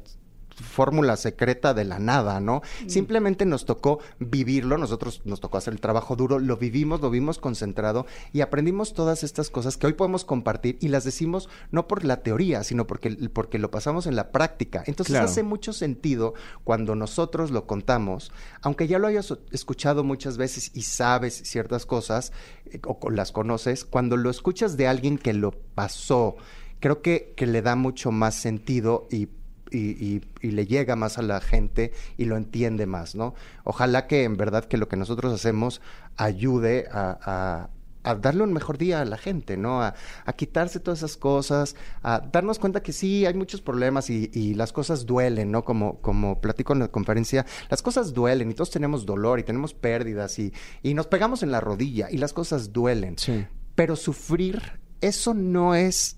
fórmula 0.62 1.16
secreta 1.16 1.74
de 1.74 1.84
la 1.84 1.98
nada, 1.98 2.40
¿no? 2.40 2.62
Simplemente 2.86 3.46
nos 3.46 3.64
tocó 3.64 4.00
vivirlo, 4.18 4.78
nosotros 4.78 5.22
nos 5.24 5.40
tocó 5.40 5.58
hacer 5.58 5.74
el 5.74 5.80
trabajo 5.80 6.16
duro, 6.16 6.38
lo 6.38 6.56
vivimos, 6.56 7.00
lo 7.00 7.10
vimos 7.10 7.38
concentrado 7.38 8.06
y 8.32 8.40
aprendimos 8.40 8.92
todas 8.94 9.24
estas 9.24 9.50
cosas 9.50 9.76
que 9.76 9.86
hoy 9.86 9.92
podemos 9.94 10.24
compartir 10.24 10.78
y 10.80 10.88
las 10.88 11.04
decimos 11.04 11.48
no 11.70 11.88
por 11.88 12.04
la 12.04 12.22
teoría, 12.22 12.64
sino 12.64 12.86
porque, 12.86 13.10
porque 13.32 13.58
lo 13.58 13.70
pasamos 13.70 14.06
en 14.06 14.16
la 14.16 14.30
práctica. 14.32 14.82
Entonces 14.86 15.12
Claro. 15.12 15.26
hace 15.26 15.42
mucho 15.42 15.72
sentido 15.72 16.34
cuando 16.64 16.94
nosotros 16.94 17.50
lo 17.50 17.66
contamos, 17.66 18.32
aunque 18.62 18.86
ya 18.86 18.98
lo 18.98 19.06
hayas 19.06 19.34
escuchado 19.52 20.04
muchas 20.04 20.36
veces 20.36 20.70
y 20.74 20.82
sabes 20.82 21.34
ciertas 21.44 21.86
cosas 21.86 22.32
eh, 22.66 22.80
o 22.84 23.10
las 23.10 23.32
conoces, 23.32 23.84
cuando 23.84 24.16
lo 24.16 24.30
escuchas 24.30 24.76
de 24.76 24.86
alguien 24.88 25.18
que 25.18 25.32
lo 25.32 25.52
pasó, 25.52 26.36
creo 26.80 27.02
que, 27.02 27.32
que 27.36 27.46
le 27.46 27.62
da 27.62 27.76
mucho 27.76 28.10
más 28.10 28.34
sentido 28.34 29.08
y, 29.10 29.28
y- 29.70 29.90
y- 30.04 30.22
y 30.40 30.50
le 30.52 30.66
llega 30.66 30.96
más 30.96 31.18
a 31.18 31.22
la 31.22 31.40
gente 31.40 31.92
y 32.16 32.24
lo 32.26 32.36
entiende 32.36 32.86
más, 32.86 33.14
¿no? 33.14 33.34
Ojalá 33.64 34.06
que 34.06 34.24
en 34.24 34.36
verdad 34.36 34.64
que 34.64 34.76
lo 34.76 34.88
que 34.88 34.96
nosotros 34.96 35.32
hacemos 35.32 35.80
ayude 36.16 36.86
a... 36.90 37.18
a- 37.22 37.70
a 38.04 38.14
darle 38.14 38.42
un 38.44 38.54
mejor 38.54 38.78
día 38.78 39.02
a 39.02 39.04
la 39.04 39.18
gente, 39.18 39.58
¿no? 39.58 39.82
A, 39.82 39.92
a 40.24 40.32
quitarse 40.32 40.80
todas 40.80 41.00
esas 41.00 41.18
cosas, 41.18 41.74
a 42.02 42.20
darnos 42.32 42.58
cuenta 42.58 42.80
que 42.82 42.92
sí, 42.94 43.26
hay 43.26 43.34
muchos 43.34 43.60
problemas 43.60 44.08
y, 44.08 44.30
y 44.32 44.54
las 44.54 44.72
cosas 44.72 45.04
duelen, 45.04 45.50
¿no? 45.50 45.62
Como, 45.64 46.00
como 46.00 46.40
platico 46.40 46.72
en 46.72 46.78
la 46.78 46.88
conferencia, 46.88 47.44
las 47.68 47.82
cosas 47.82 48.14
duelen 48.14 48.50
y 48.50 48.54
todos 48.54 48.70
tenemos 48.70 49.04
dolor 49.04 49.40
y 49.40 49.42
tenemos 49.42 49.74
pérdidas 49.74 50.38
y, 50.38 50.54
y 50.82 50.94
nos 50.94 51.06
pegamos 51.08 51.42
en 51.42 51.50
la 51.50 51.60
rodilla 51.60 52.08
y 52.10 52.16
las 52.16 52.32
cosas 52.32 52.72
duelen. 52.72 53.18
Sí. 53.18 53.44
Pero 53.74 53.94
sufrir, 53.94 54.62
eso 55.02 55.34
no 55.34 55.74
es 55.74 56.17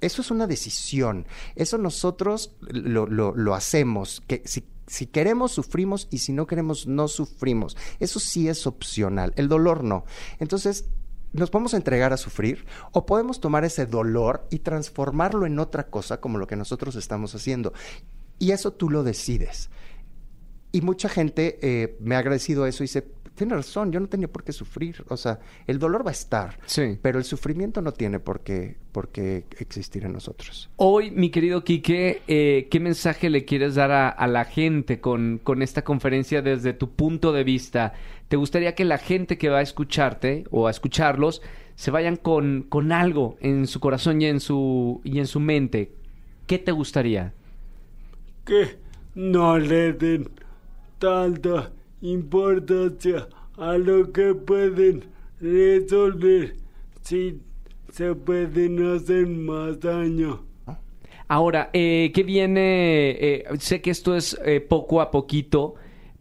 eso 0.00 0.22
es 0.22 0.30
una 0.30 0.46
decisión. 0.46 1.26
Eso 1.54 1.78
nosotros 1.78 2.54
lo, 2.60 3.06
lo- 3.06 3.54
hacemos. 3.54 4.22
Que 4.26 4.42
si, 4.44 4.64
si 4.86 5.06
queremos, 5.06 5.52
sufrimos 5.52 6.08
y 6.10 6.18
si 6.18 6.32
no 6.32 6.46
queremos, 6.46 6.86
no 6.86 7.08
sufrimos. 7.08 7.76
Eso 8.00 8.20
sí 8.20 8.48
es 8.48 8.66
opcional. 8.66 9.32
El 9.36 9.48
dolor 9.48 9.84
no. 9.84 10.04
Entonces, 10.38 10.86
nos 11.32 11.50
podemos 11.50 11.74
entregar 11.74 12.12
a 12.12 12.16
sufrir 12.16 12.66
o 12.92 13.04
podemos 13.06 13.40
tomar 13.40 13.64
ese 13.64 13.86
dolor 13.86 14.46
y 14.50 14.60
transformarlo 14.60 15.44
en 15.46 15.58
otra 15.58 15.88
cosa 15.88 16.20
como 16.20 16.38
lo 16.38 16.46
que 16.46 16.56
nosotros 16.56 16.94
estamos 16.96 17.34
haciendo. 17.34 17.72
Y 18.38 18.52
eso 18.52 18.72
tú 18.72 18.90
lo 18.90 19.02
decides. 19.02 19.70
Y 20.72 20.82
mucha 20.82 21.08
gente 21.08 21.58
eh, 21.62 21.96
me 22.00 22.16
ha 22.16 22.18
agradecido 22.18 22.66
eso 22.66 22.82
y 22.84 22.86
dice, 22.86 23.08
tiene 23.36 23.54
razón, 23.54 23.92
yo 23.92 24.00
no 24.00 24.08
tenía 24.08 24.26
por 24.28 24.42
qué 24.42 24.52
sufrir. 24.52 25.04
O 25.08 25.16
sea, 25.16 25.38
el 25.66 25.78
dolor 25.78 26.04
va 26.04 26.10
a 26.10 26.12
estar, 26.12 26.58
Sí. 26.66 26.98
pero 27.00 27.18
el 27.18 27.24
sufrimiento 27.24 27.80
no 27.82 27.92
tiene 27.92 28.18
por 28.18 28.40
qué, 28.40 28.76
por 28.92 29.08
qué 29.10 29.44
existir 29.58 30.04
en 30.04 30.12
nosotros. 30.14 30.68
Hoy, 30.76 31.10
mi 31.12 31.30
querido 31.30 31.62
Quique, 31.62 32.22
eh, 32.26 32.66
¿qué 32.70 32.80
mensaje 32.80 33.30
le 33.30 33.44
quieres 33.44 33.74
dar 33.76 33.90
a, 33.92 34.08
a 34.08 34.26
la 34.26 34.44
gente 34.44 35.00
con, 35.00 35.38
con 35.44 35.62
esta 35.62 35.82
conferencia 35.84 36.42
desde 36.42 36.72
tu 36.72 36.90
punto 36.90 37.32
de 37.32 37.44
vista? 37.44 37.92
¿Te 38.28 38.36
gustaría 38.36 38.74
que 38.74 38.84
la 38.84 38.98
gente 38.98 39.38
que 39.38 39.48
va 39.50 39.58
a 39.58 39.62
escucharte 39.62 40.44
o 40.50 40.66
a 40.66 40.70
escucharlos 40.70 41.42
se 41.76 41.90
vayan 41.90 42.16
con, 42.16 42.62
con 42.68 42.90
algo 42.90 43.36
en 43.40 43.66
su 43.66 43.78
corazón 43.80 44.20
y 44.22 44.26
en 44.26 44.40
su, 44.40 45.00
y 45.04 45.18
en 45.20 45.26
su 45.26 45.38
mente? 45.38 45.92
¿Qué 46.46 46.58
te 46.58 46.72
gustaría? 46.72 47.32
que 48.44 48.78
no 49.14 49.58
le 49.58 49.92
den 49.92 50.28
tanta 50.98 51.72
importancia 52.00 53.28
a 53.56 53.78
lo 53.78 54.12
que 54.12 54.34
pueden 54.34 55.04
resolver 55.40 56.54
si 57.02 57.40
se 57.90 58.14
pueden 58.14 58.94
hacer 58.94 59.26
más 59.26 59.80
daño. 59.80 60.44
Ahora, 61.28 61.70
eh, 61.72 62.12
¿qué 62.14 62.22
viene? 62.22 63.10
Eh, 63.10 63.44
sé 63.58 63.80
que 63.80 63.90
esto 63.90 64.14
es 64.14 64.38
eh, 64.44 64.60
poco 64.60 65.00
a 65.00 65.10
poquito, 65.10 65.74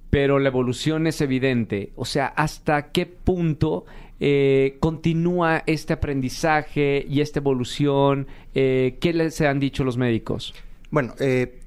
pero 0.10 0.40
la 0.40 0.50
evolución 0.50 1.08
es 1.08 1.22
evidente. 1.22 1.92
O 1.96 2.06
sea, 2.06 2.28
¿hasta 2.28 2.92
qué 2.92 3.06
punto 3.06 3.86
eh, 4.20 4.78
continúa 4.80 5.64
este 5.66 5.94
aprendizaje 5.94 7.06
y 7.10 7.22
esta 7.22 7.40
evolución? 7.40 8.28
Eh, 8.54 8.98
¿Qué 9.02 9.14
les 9.14 9.42
han 9.42 9.60
dicho 9.60 9.84
los 9.84 9.98
médicos? 9.98 10.54
Bueno, 10.90 11.14
eh, 11.20 11.60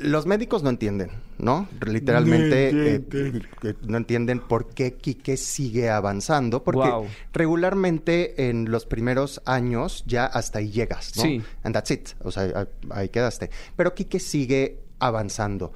los 0.00 0.26
médicos 0.26 0.62
no 0.62 0.70
entienden, 0.70 1.10
¿no? 1.38 1.68
Literalmente 1.86 2.72
No 2.72 2.82
eh, 2.82 2.94
entienden. 2.96 3.46
eh, 3.62 3.74
no 3.86 3.96
entienden 3.96 4.40
por 4.40 4.68
qué 4.74 4.94
Quique 4.94 5.36
sigue 5.36 5.90
avanzando, 5.90 6.62
porque 6.64 6.90
regularmente 7.32 8.48
en 8.48 8.70
los 8.70 8.86
primeros 8.86 9.42
años 9.44 10.04
ya 10.06 10.26
hasta 10.26 10.58
ahí 10.60 10.70
llegas, 10.70 11.16
¿no? 11.16 11.22
Sí. 11.22 11.42
And 11.62 11.74
that's 11.74 11.90
it, 11.90 12.08
o 12.22 12.30
sea, 12.30 12.44
ahí- 12.44 12.66
ahí 12.90 13.08
quedaste. 13.08 13.50
Pero 13.76 13.94
Quique 13.94 14.18
sigue 14.20 14.78
avanzando. 14.98 15.72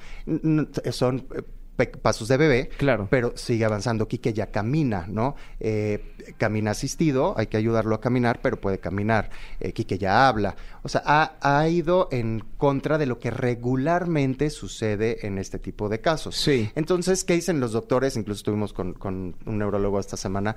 Son 0.91 1.27
eh, 1.35 1.43
pasos 1.75 2.29
de 2.29 2.37
bebé, 2.37 2.69
claro. 2.77 3.09
pero 3.11 3.33
sigue 3.37 3.65
avanzando. 3.65 4.07
Quique 4.07 4.33
ya 4.33 4.51
camina, 4.51 5.07
¿no? 5.09 5.35
Eh, 5.61 6.15
camina 6.37 6.71
asistido, 6.71 7.35
hay 7.37 7.49
que 7.49 7.57
ayudarlo 7.57 7.95
a 7.95 8.01
caminar, 8.01 8.41
pero 8.43 8.61
puede 8.61 8.79
caminar. 8.79 9.31
Eh, 9.61 9.73
Quique 9.73 9.99
ya 9.99 10.29
habla. 10.29 10.57
O 10.83 10.89
sea, 10.89 11.03
ha, 11.41 11.69
ido 11.69 12.09
en 12.13 12.45
contra 12.57 12.99
de 12.99 13.07
lo 13.07 13.19
que 13.19 13.31
regularmente 13.31 14.51
sucede 14.51 15.27
en 15.27 15.39
este 15.39 15.59
tipo 15.59 15.89
de 15.89 16.01
casos. 16.01 16.37
Sí. 16.37 16.71
Entonces, 16.75 17.25
¿qué 17.25 17.35
dicen 17.35 17.61
los 17.61 17.73
doctores? 17.73 18.17
Incluso 18.17 18.39
estuvimos 18.39 18.73
con, 18.73 18.93
con 18.93 19.37
un 19.45 19.59
neurólogo 19.59 19.99
esta 19.99 20.17
semana. 20.17 20.55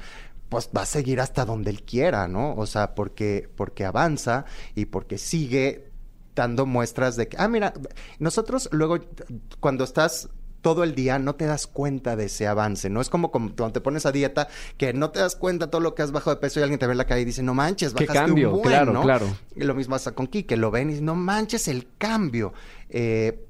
Pues 0.49 0.69
va 0.75 0.83
a 0.83 0.85
seguir 0.85 1.19
hasta 1.19 1.45
donde 1.45 1.71
él 1.71 1.83
quiera, 1.83 2.27
¿no? 2.27 2.53
O 2.55 2.65
sea, 2.65 2.93
porque, 2.95 3.49
porque 3.55 3.85
avanza 3.85 4.45
y 4.75 4.85
porque 4.85 5.17
sigue 5.17 5.87
dando 6.37 6.65
muestras 6.65 7.15
de 7.15 7.27
que, 7.27 7.35
ah, 7.39 7.47
mira, 7.47 7.73
nosotros 8.19 8.69
luego, 8.71 8.99
cuando 9.59 9.83
estás 9.83 10.29
todo 10.61 10.83
el 10.83 10.95
día 10.95 11.19
no 11.19 11.35
te 11.35 11.45
das 11.45 11.67
cuenta 11.67 12.15
de 12.15 12.25
ese 12.25 12.47
avance, 12.47 12.89
¿no? 12.89 13.01
Es 13.01 13.09
como, 13.09 13.31
cuando 13.31 13.71
te 13.71 13.81
pones 13.81 14.05
a 14.05 14.11
dieta 14.11 14.47
que 14.77 14.93
no 14.93 15.11
te 15.11 15.19
das 15.19 15.35
cuenta 15.35 15.69
todo 15.69 15.81
lo 15.81 15.95
que 15.95 16.01
has 16.01 16.11
bajado 16.11 16.35
de 16.35 16.41
peso 16.41 16.59
y 16.59 16.63
alguien 16.63 16.79
te 16.79 16.87
ve 16.87 16.93
en 16.93 16.97
la 16.97 17.05
calle 17.05 17.21
y 17.21 17.25
dice, 17.25 17.43
no 17.43 17.53
manches, 17.53 17.93
bajaste 17.93 18.13
¿Qué 18.13 18.19
cambio? 18.19 18.49
un 18.49 18.61
buen, 18.61 18.69
claro, 18.69 18.93
¿no? 18.93 19.01
claro. 19.01 19.27
Y 19.55 19.63
lo 19.63 19.75
mismo 19.75 19.95
pasa 19.95 20.13
con 20.13 20.27
Kike, 20.27 20.57
lo 20.57 20.71
ven 20.71 20.89
y 20.89 20.93
dicen, 20.93 21.05
no 21.05 21.15
manches 21.15 21.67
el 21.67 21.87
cambio. 21.97 22.53
Eh, 22.89 23.43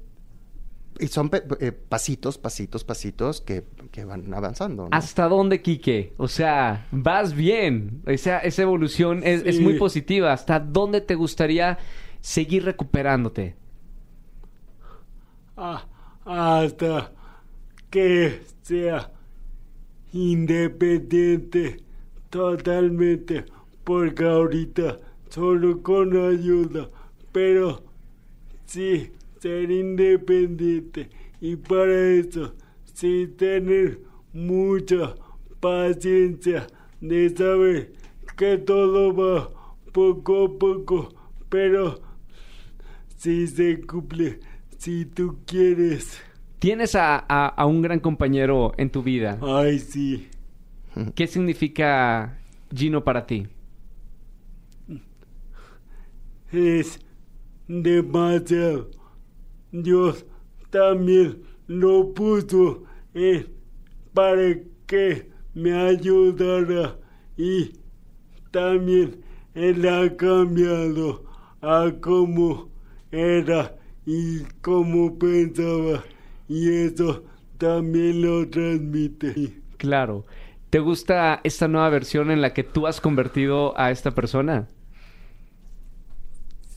y 1.00 1.06
son 1.08 1.30
eh, 1.60 1.72
pasitos, 1.72 2.38
pasitos, 2.38 2.84
pasitos 2.84 3.40
que, 3.40 3.64
van 4.04 4.32
avanzando. 4.34 4.88
¿Hasta 4.90 5.28
dónde, 5.28 5.62
Quique? 5.62 6.12
O 6.16 6.28
sea, 6.28 6.86
vas 6.90 7.34
bien. 7.34 8.02
Esa, 8.06 8.38
esa 8.38 8.62
evolución 8.62 9.22
es, 9.24 9.42
es 9.44 9.60
muy 9.60 9.78
positiva. 9.78 10.32
¿Hasta 10.32 10.58
dónde 10.58 11.00
te 11.00 11.14
gustaría 11.14 11.78
seguir 12.20 12.64
recuperándote? 12.64 13.56
Ah 15.56 15.84
hasta 16.28 17.10
que 17.88 18.42
sea 18.60 19.10
independiente 20.12 21.78
totalmente, 22.28 23.46
porque 23.82 24.24
ahorita 24.24 24.98
solo 25.30 25.82
con 25.82 26.14
ayuda, 26.14 26.90
pero 27.32 27.82
sí 28.66 29.10
ser 29.40 29.70
independiente 29.70 31.08
y 31.40 31.56
para 31.56 32.10
eso 32.10 32.54
sí 32.92 33.32
tener 33.38 33.98
mucha 34.34 35.14
paciencia 35.60 36.66
de 37.00 37.30
saber 37.34 37.94
que 38.36 38.58
todo 38.58 39.14
va 39.14 39.50
poco 39.92 40.44
a 40.44 40.58
poco, 40.58 41.08
pero 41.48 41.98
si 43.16 43.46
se 43.46 43.80
cumple 43.80 44.40
si 44.78 45.04
tú 45.04 45.40
quieres. 45.44 46.22
Tienes 46.58 46.94
a, 46.94 47.54
un 47.66 47.82
gran 47.82 48.00
compañero 48.00 48.72
en 48.78 48.90
tu 48.90 49.02
vida. 49.02 49.38
Ay, 49.42 49.78
sí. 49.78 50.28
¿Qué 51.14 51.26
significa 51.26 52.38
Gino 52.74 53.04
para 53.04 53.26
ti? 53.26 53.46
Es 56.50 56.98
demasiado. 57.68 58.90
Dios 59.70 60.24
también 60.70 61.42
lo 61.66 62.14
puso 62.14 62.84
para 64.14 64.58
que 64.86 65.30
me 65.54 65.72
ayudara 65.72 66.96
y 67.36 67.72
también 68.50 69.20
él 69.54 69.86
ha 69.86 70.16
cambiado 70.16 71.24
a 71.60 71.92
como 72.00 72.70
era 73.10 73.77
y 74.10 74.42
cómo 74.62 75.18
pensaba 75.18 76.02
y 76.48 76.70
eso 76.86 77.24
también 77.58 78.22
lo 78.22 78.48
transmite. 78.48 79.60
Claro. 79.76 80.24
¿Te 80.70 80.78
gusta 80.78 81.42
esta 81.44 81.68
nueva 81.68 81.90
versión 81.90 82.30
en 82.30 82.40
la 82.40 82.54
que 82.54 82.64
tú 82.64 82.86
has 82.86 83.02
convertido 83.02 83.78
a 83.78 83.90
esta 83.90 84.12
persona? 84.12 84.66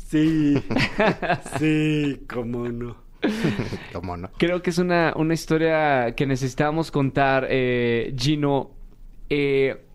Sí, 0.09 0.61
sí, 1.57 2.21
cómo 2.27 2.67
no. 2.67 2.97
¿Cómo 3.93 4.17
no? 4.17 4.29
Creo 4.37 4.61
que 4.61 4.71
es 4.71 4.77
una, 4.77 5.13
una 5.15 5.33
historia 5.33 6.13
que 6.15 6.25
necesitamos 6.25 6.91
contar, 6.91 7.47
eh, 7.49 8.13
Gino. 8.17 8.71
Eh, 9.29 9.85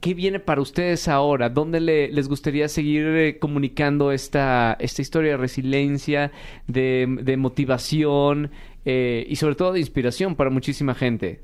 ¿Qué 0.00 0.14
viene 0.14 0.38
para 0.38 0.60
ustedes 0.60 1.08
ahora? 1.08 1.48
¿Dónde 1.48 1.80
les 1.80 2.28
gustaría 2.28 2.68
seguir 2.68 3.04
eh, 3.06 3.38
comunicando 3.40 4.12
esta, 4.12 4.76
esta 4.78 5.02
historia 5.02 5.32
de 5.32 5.36
resiliencia, 5.38 6.30
de, 6.68 7.36
motivación 7.36 8.52
eh, 8.84 9.26
y 9.28 9.34
sobre 9.36 9.56
todo 9.56 9.72
de 9.72 9.80
inspiración 9.80 10.36
para 10.36 10.50
muchísima 10.50 10.94
gente? 10.94 11.40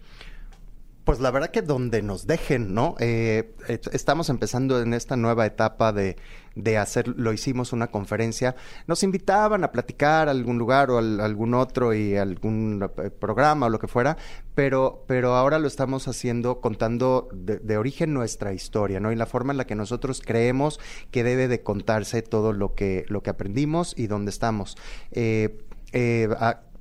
Pues 1.05 1.21
la 1.21 1.31
verdad 1.31 1.51
que 1.51 1.61
donde 1.61 2.01
nos 2.01 2.27
dejen, 2.27 2.73
¿no? 2.73 2.95
Eh, 2.99 3.55
estamos 3.93 4.31
empezando 4.31 4.81
en 4.81 4.95
esta 4.95 5.17
nueva 5.17 5.45
etapa 5.45 5.93
de, 5.93 6.17
de, 6.55 6.79
hacer, 6.79 7.09
lo 7.09 7.35
hicimos 7.35 7.75
una 7.75 7.89
conferencia, 7.89 8.57
nos 8.87 9.03
invitaban 9.03 9.65
a 9.65 9.71
platicar 9.71 10.29
a 10.29 10.31
algún 10.31 10.57
lugar 10.57 10.91
o 10.91 10.97
a, 10.97 11.01
algún 11.01 11.53
otro 11.53 11.93
y 11.93 12.17
algún 12.17 12.89
eh, 13.03 13.11
programa 13.11 13.67
o 13.67 13.69
lo 13.69 13.79
que 13.79 13.87
fuera, 13.87 14.17
pero, 14.55 15.05
pero 15.07 15.35
ahora 15.35 15.59
lo 15.59 15.69
estamos 15.69 16.09
haciendo 16.09 16.63
contando 16.63 17.29
de, 17.33 17.77
origen 17.77 18.15
nuestra 18.15 18.55
historia, 18.55 18.99
¿no? 18.99 19.13
Y 19.13 19.17
la 19.17 19.27
forma 19.27 19.53
en 19.53 19.59
la 19.59 19.67
que 19.67 19.75
nosotros 19.75 20.23
creemos 20.25 20.81
que 21.11 21.23
debe 21.23 21.49
de 21.49 21.63
contarse 21.63 22.23
todo 22.23 22.55
lo 22.55 22.75
que, 22.75 23.05
lo 23.09 23.23
que 23.23 23.29
aprendimos 23.29 23.93
y 23.95 24.07
dónde 24.07 24.31
estamos. 24.31 24.79
Eh, 25.11 25.59
eh, 25.93 26.29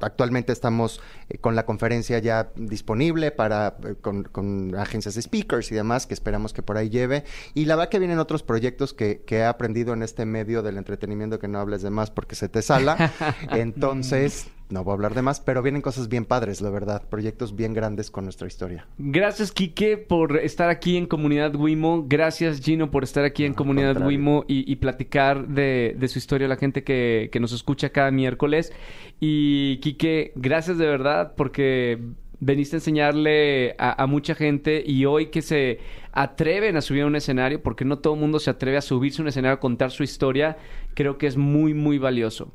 actualmente 0.04 0.52
estamos 0.52 1.02
eh, 1.30 1.38
con 1.38 1.56
la 1.56 1.66
conferencia 1.66 2.20
ya 2.20 2.52
disponible 2.56 3.32
para 3.32 3.78
eh, 3.86 3.96
con, 4.02 4.76
agencias 4.78 5.16
de 5.16 5.22
speakers 5.22 5.72
y 5.72 5.76
demás 5.76 6.08
que 6.08 6.14
esperamos 6.14 6.54
que 6.54 6.62
por 6.62 6.78
ahí 6.78 6.90
lleve. 6.90 7.24
Y 7.54 7.66
la 7.66 7.76
verdad 7.76 7.90
que 7.90 8.00
vienen 8.00 8.20
otros 8.20 8.44
proyectos 8.44 8.94
que, 8.94 9.22
que 9.26 9.38
he 9.38 9.46
aprendido 9.46 9.94
en 9.94 10.04
este 10.04 10.26
medio 10.26 10.62
del 10.62 10.78
entretenimiento 10.78 11.40
que 11.40 11.48
no 11.48 11.60
hables 11.60 11.82
de 11.82 11.90
más 11.90 12.12
porque 12.12 12.36
se 12.36 12.50
te 12.50 12.62
sala. 12.62 13.12
Entonces, 13.52 14.48
no 14.74 14.84
voy 14.84 14.92
a 14.92 14.96
hablar 14.96 15.14
de 15.14 15.22
más, 15.22 15.40
pero 15.40 15.62
vienen 15.62 15.82
cosas 15.82 16.10
bien 16.10 16.26
padres, 16.26 16.60
la 16.60 16.70
verdad. 16.70 17.08
Proyectos 17.08 17.56
bien 17.56 17.74
grandes 17.74 18.10
con 18.10 18.26
nuestra 18.26 18.48
historia. 18.48 18.88
Gracias, 18.98 19.52
Quique, 19.52 19.98
por 19.98 20.38
estar 20.38 20.70
aquí 20.70 20.98
en 20.98 21.06
Comunidad 21.06 21.56
Wimo. 21.56 22.06
Gracias, 22.08 22.60
Gino, 22.60 22.90
por 22.90 23.04
estar 23.04 23.24
aquí 23.24 23.46
en 23.46 23.54
Comunidad 23.54 24.06
Wimo 24.06 24.44
y, 24.48 24.76
platicar 24.78 25.48
de, 25.48 25.96
su 26.08 26.18
historia 26.18 26.48
a 26.48 26.50
la 26.50 26.58
gente 26.58 26.84
que, 26.84 27.30
nos 27.40 27.54
escucha 27.54 27.90
cada 27.90 28.12
miércoles. 28.12 28.74
Y, 29.20 29.78
Quique, 29.78 30.34
gracias 30.36 30.78
de 30.78 30.88
verdad 30.88 31.34
porque 31.38 32.00
veniste 32.40 32.76
a 32.76 32.80
enseñarle 32.80 33.76
a, 33.78 34.06
mucha 34.08 34.36
gente 34.36 34.84
y 34.86 35.06
hoy 35.06 35.28
que 35.28 35.42
se 35.42 35.80
atreven 36.12 36.78
a 36.78 36.82
subir 36.82 37.04
a 37.04 37.06
un 37.06 37.16
escenario, 37.16 37.62
porque 37.62 37.86
no 37.86 38.00
todo 38.00 38.16
el 38.16 38.20
mundo 38.20 38.40
se 38.40 38.50
atreve 38.50 38.78
a 38.78 38.82
subirse 38.82 39.22
a 39.22 39.24
un 39.24 39.30
escenario 39.30 39.56
a 39.56 39.60
contar 39.60 39.92
su 39.92 40.04
historia, 40.04 40.58
creo 40.94 41.18
que 41.18 41.28
es 41.28 41.38
muy, 41.38 41.74
muy 41.74 42.00
valioso. 42.00 42.52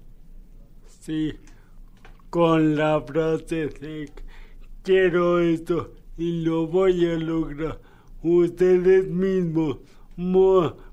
Sí, 1.01 1.35
con 2.31 2.77
la 2.77 3.01
frase 3.01 3.71
quiero 4.83 5.41
esto 5.41 5.93
y 6.17 6.43
lo 6.43 6.67
voy 6.67 7.05
a 7.07 7.19
lograr. 7.19 7.79
Ustedes 8.23 9.07
mismos 9.09 9.79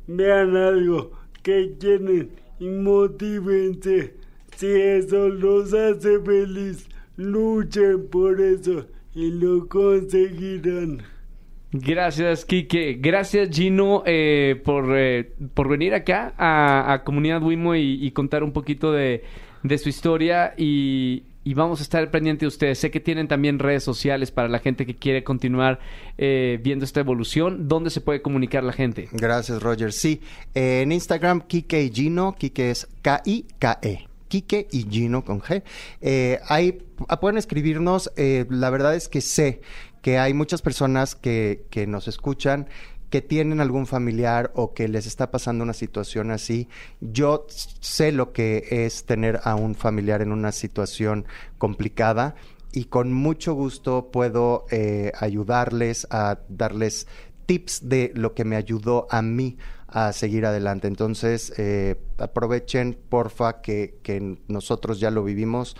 vean 0.08 0.56
algo 0.56 1.12
que 1.42 1.74
quieren 1.80 2.30
y 2.60 2.68
motívense. 2.68 4.16
Si 4.56 4.68
eso 4.68 5.30
los 5.30 5.74
hace 5.74 6.20
feliz, 6.20 6.88
luchen 7.18 8.08
por 8.10 8.40
eso 8.40 8.86
y 9.14 9.32
lo 9.32 9.68
conseguirán. 9.68 11.04
Gracias, 11.72 12.46
Kike. 12.46 13.00
Gracias, 13.02 13.50
Gino, 13.50 14.04
eh, 14.06 14.62
por, 14.64 14.98
eh, 14.98 15.34
por 15.54 15.68
venir 15.68 15.94
acá 15.94 16.34
a, 16.38 17.02
Comunidad 17.04 17.44
Wimo 17.44 17.76
y 17.76 18.10
contar 18.12 18.44
un 18.44 18.54
poquito 18.54 18.94
de, 18.94 19.24
de 19.68 19.78
su 19.78 19.90
historia 19.90 20.54
y, 20.58 21.24
vamos 21.54 21.80
a 21.80 21.84
estar 21.84 22.10
pendiente 22.12 22.42
de 22.42 22.48
ustedes. 22.48 22.80
Sé 22.80 22.92
que 22.92 23.00
tienen 23.00 23.28
también 23.28 23.60
redes 23.60 23.84
sociales 23.84 24.32
para 24.32 24.48
la 24.48 24.60
gente 24.60 24.86
que 24.86 24.96
quiere 24.96 25.24
continuar 25.24 25.80
eh, 26.18 26.60
viendo 26.64 26.86
esta 26.86 27.00
evolución. 27.00 27.68
¿Dónde 27.68 27.90
se 27.90 28.02
puede 28.02 28.22
comunicar 28.22 28.64
la 28.64 28.74
gente? 28.74 29.08
Gracias, 29.12 29.62
Roger. 29.62 29.94
Sí, 29.94 30.22
en 30.54 30.92
Instagram, 30.92 31.42
Kike 31.42 31.84
y 31.84 31.92
Gino. 31.92 32.36
Kike 32.38 32.72
es 32.72 32.88
K-I-K-E. 33.02 34.08
Kike 34.28 34.68
y 34.72 34.88
Gino 34.90 35.24
con 35.24 35.42
G. 35.42 35.64
Eh, 36.02 36.40
ahí 36.48 36.80
pueden 37.20 37.38
escribirnos. 37.38 38.12
Eh, 38.18 38.46
la 38.50 38.70
verdad 38.70 38.96
es 38.96 39.08
que 39.08 39.22
sé 39.22 39.62
que 40.02 40.20
hay 40.20 40.34
muchas 40.34 40.62
personas 40.62 41.16
que, 41.16 41.66
que 41.70 41.88
nos 41.88 42.08
escuchan 42.08 42.68
que 43.10 43.22
tienen 43.22 43.62
algún 43.62 43.88
familiar 43.88 44.52
o 44.56 44.74
que 44.74 44.88
les 44.88 45.06
está 45.06 45.32
pasando 45.32 45.64
una 45.64 45.74
situación 45.74 46.32
así, 46.32 46.68
yo 47.02 47.46
sé 47.50 48.12
lo 48.12 48.34
que 48.34 48.66
es 48.70 49.06
tener 49.06 49.40
a 49.44 49.56
un 49.56 49.76
familiar 49.76 50.22
en 50.22 50.32
una 50.32 50.52
situación 50.52 51.26
complicada 51.58 52.36
y 52.72 52.86
con 52.86 53.14
mucho 53.14 53.54
gusto 53.54 54.12
puedo 54.12 54.66
eh, 54.70 55.12
ayudarles 55.20 56.08
a 56.10 56.40
darles 56.50 57.08
tips 57.46 57.88
de 57.88 58.12
lo 58.16 58.34
que 58.34 58.44
me 58.44 58.56
ayudó 58.56 59.08
a 59.10 59.22
mí 59.22 59.58
a 59.88 60.12
seguir 60.12 60.46
adelante. 60.46 60.88
Entonces, 60.88 61.54
eh, 61.58 61.96
aprovechen, 62.18 62.98
porfa, 63.08 63.62
que, 63.62 64.00
que 64.04 64.40
nosotros 64.48 65.00
ya 65.00 65.10
lo 65.10 65.24
vivimos 65.24 65.78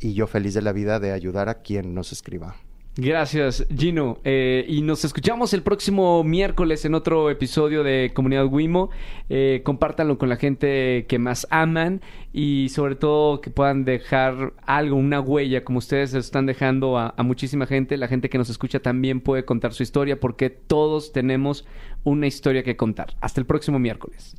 y 0.00 0.14
yo 0.14 0.26
feliz 0.26 0.54
de 0.54 0.62
la 0.62 0.72
vida 0.72 1.00
de 1.00 1.12
ayudar 1.12 1.48
a 1.48 1.60
quien 1.60 1.92
nos 1.92 2.12
escriba. 2.12 2.56
Gracias, 3.00 3.64
Gino. 3.72 4.18
Eh, 4.24 4.64
y 4.66 4.82
nos 4.82 5.04
escuchamos 5.04 5.54
el 5.54 5.62
próximo 5.62 6.24
miércoles 6.24 6.84
en 6.84 6.96
otro 6.96 7.30
episodio 7.30 7.84
de 7.84 8.10
Comunidad 8.12 8.46
Wimo. 8.46 8.90
Eh, 9.28 9.62
compártanlo 9.64 10.18
con 10.18 10.28
la 10.28 10.34
gente 10.34 11.06
que 11.06 11.20
más 11.20 11.46
aman 11.50 12.00
y 12.32 12.70
sobre 12.70 12.96
todo 12.96 13.40
que 13.40 13.50
puedan 13.50 13.84
dejar 13.84 14.52
algo, 14.66 14.96
una 14.96 15.20
huella, 15.20 15.62
como 15.62 15.78
ustedes 15.78 16.12
están 16.12 16.46
dejando 16.46 16.98
a, 16.98 17.14
a 17.16 17.22
muchísima 17.22 17.66
gente. 17.66 17.96
La 17.96 18.08
gente 18.08 18.28
que 18.28 18.38
nos 18.38 18.50
escucha 18.50 18.80
también 18.80 19.20
puede 19.20 19.44
contar 19.44 19.74
su 19.74 19.84
historia 19.84 20.18
porque 20.18 20.50
todos 20.50 21.12
tenemos 21.12 21.68
una 22.02 22.26
historia 22.26 22.64
que 22.64 22.76
contar. 22.76 23.14
Hasta 23.20 23.40
el 23.40 23.46
próximo 23.46 23.78
miércoles. 23.78 24.34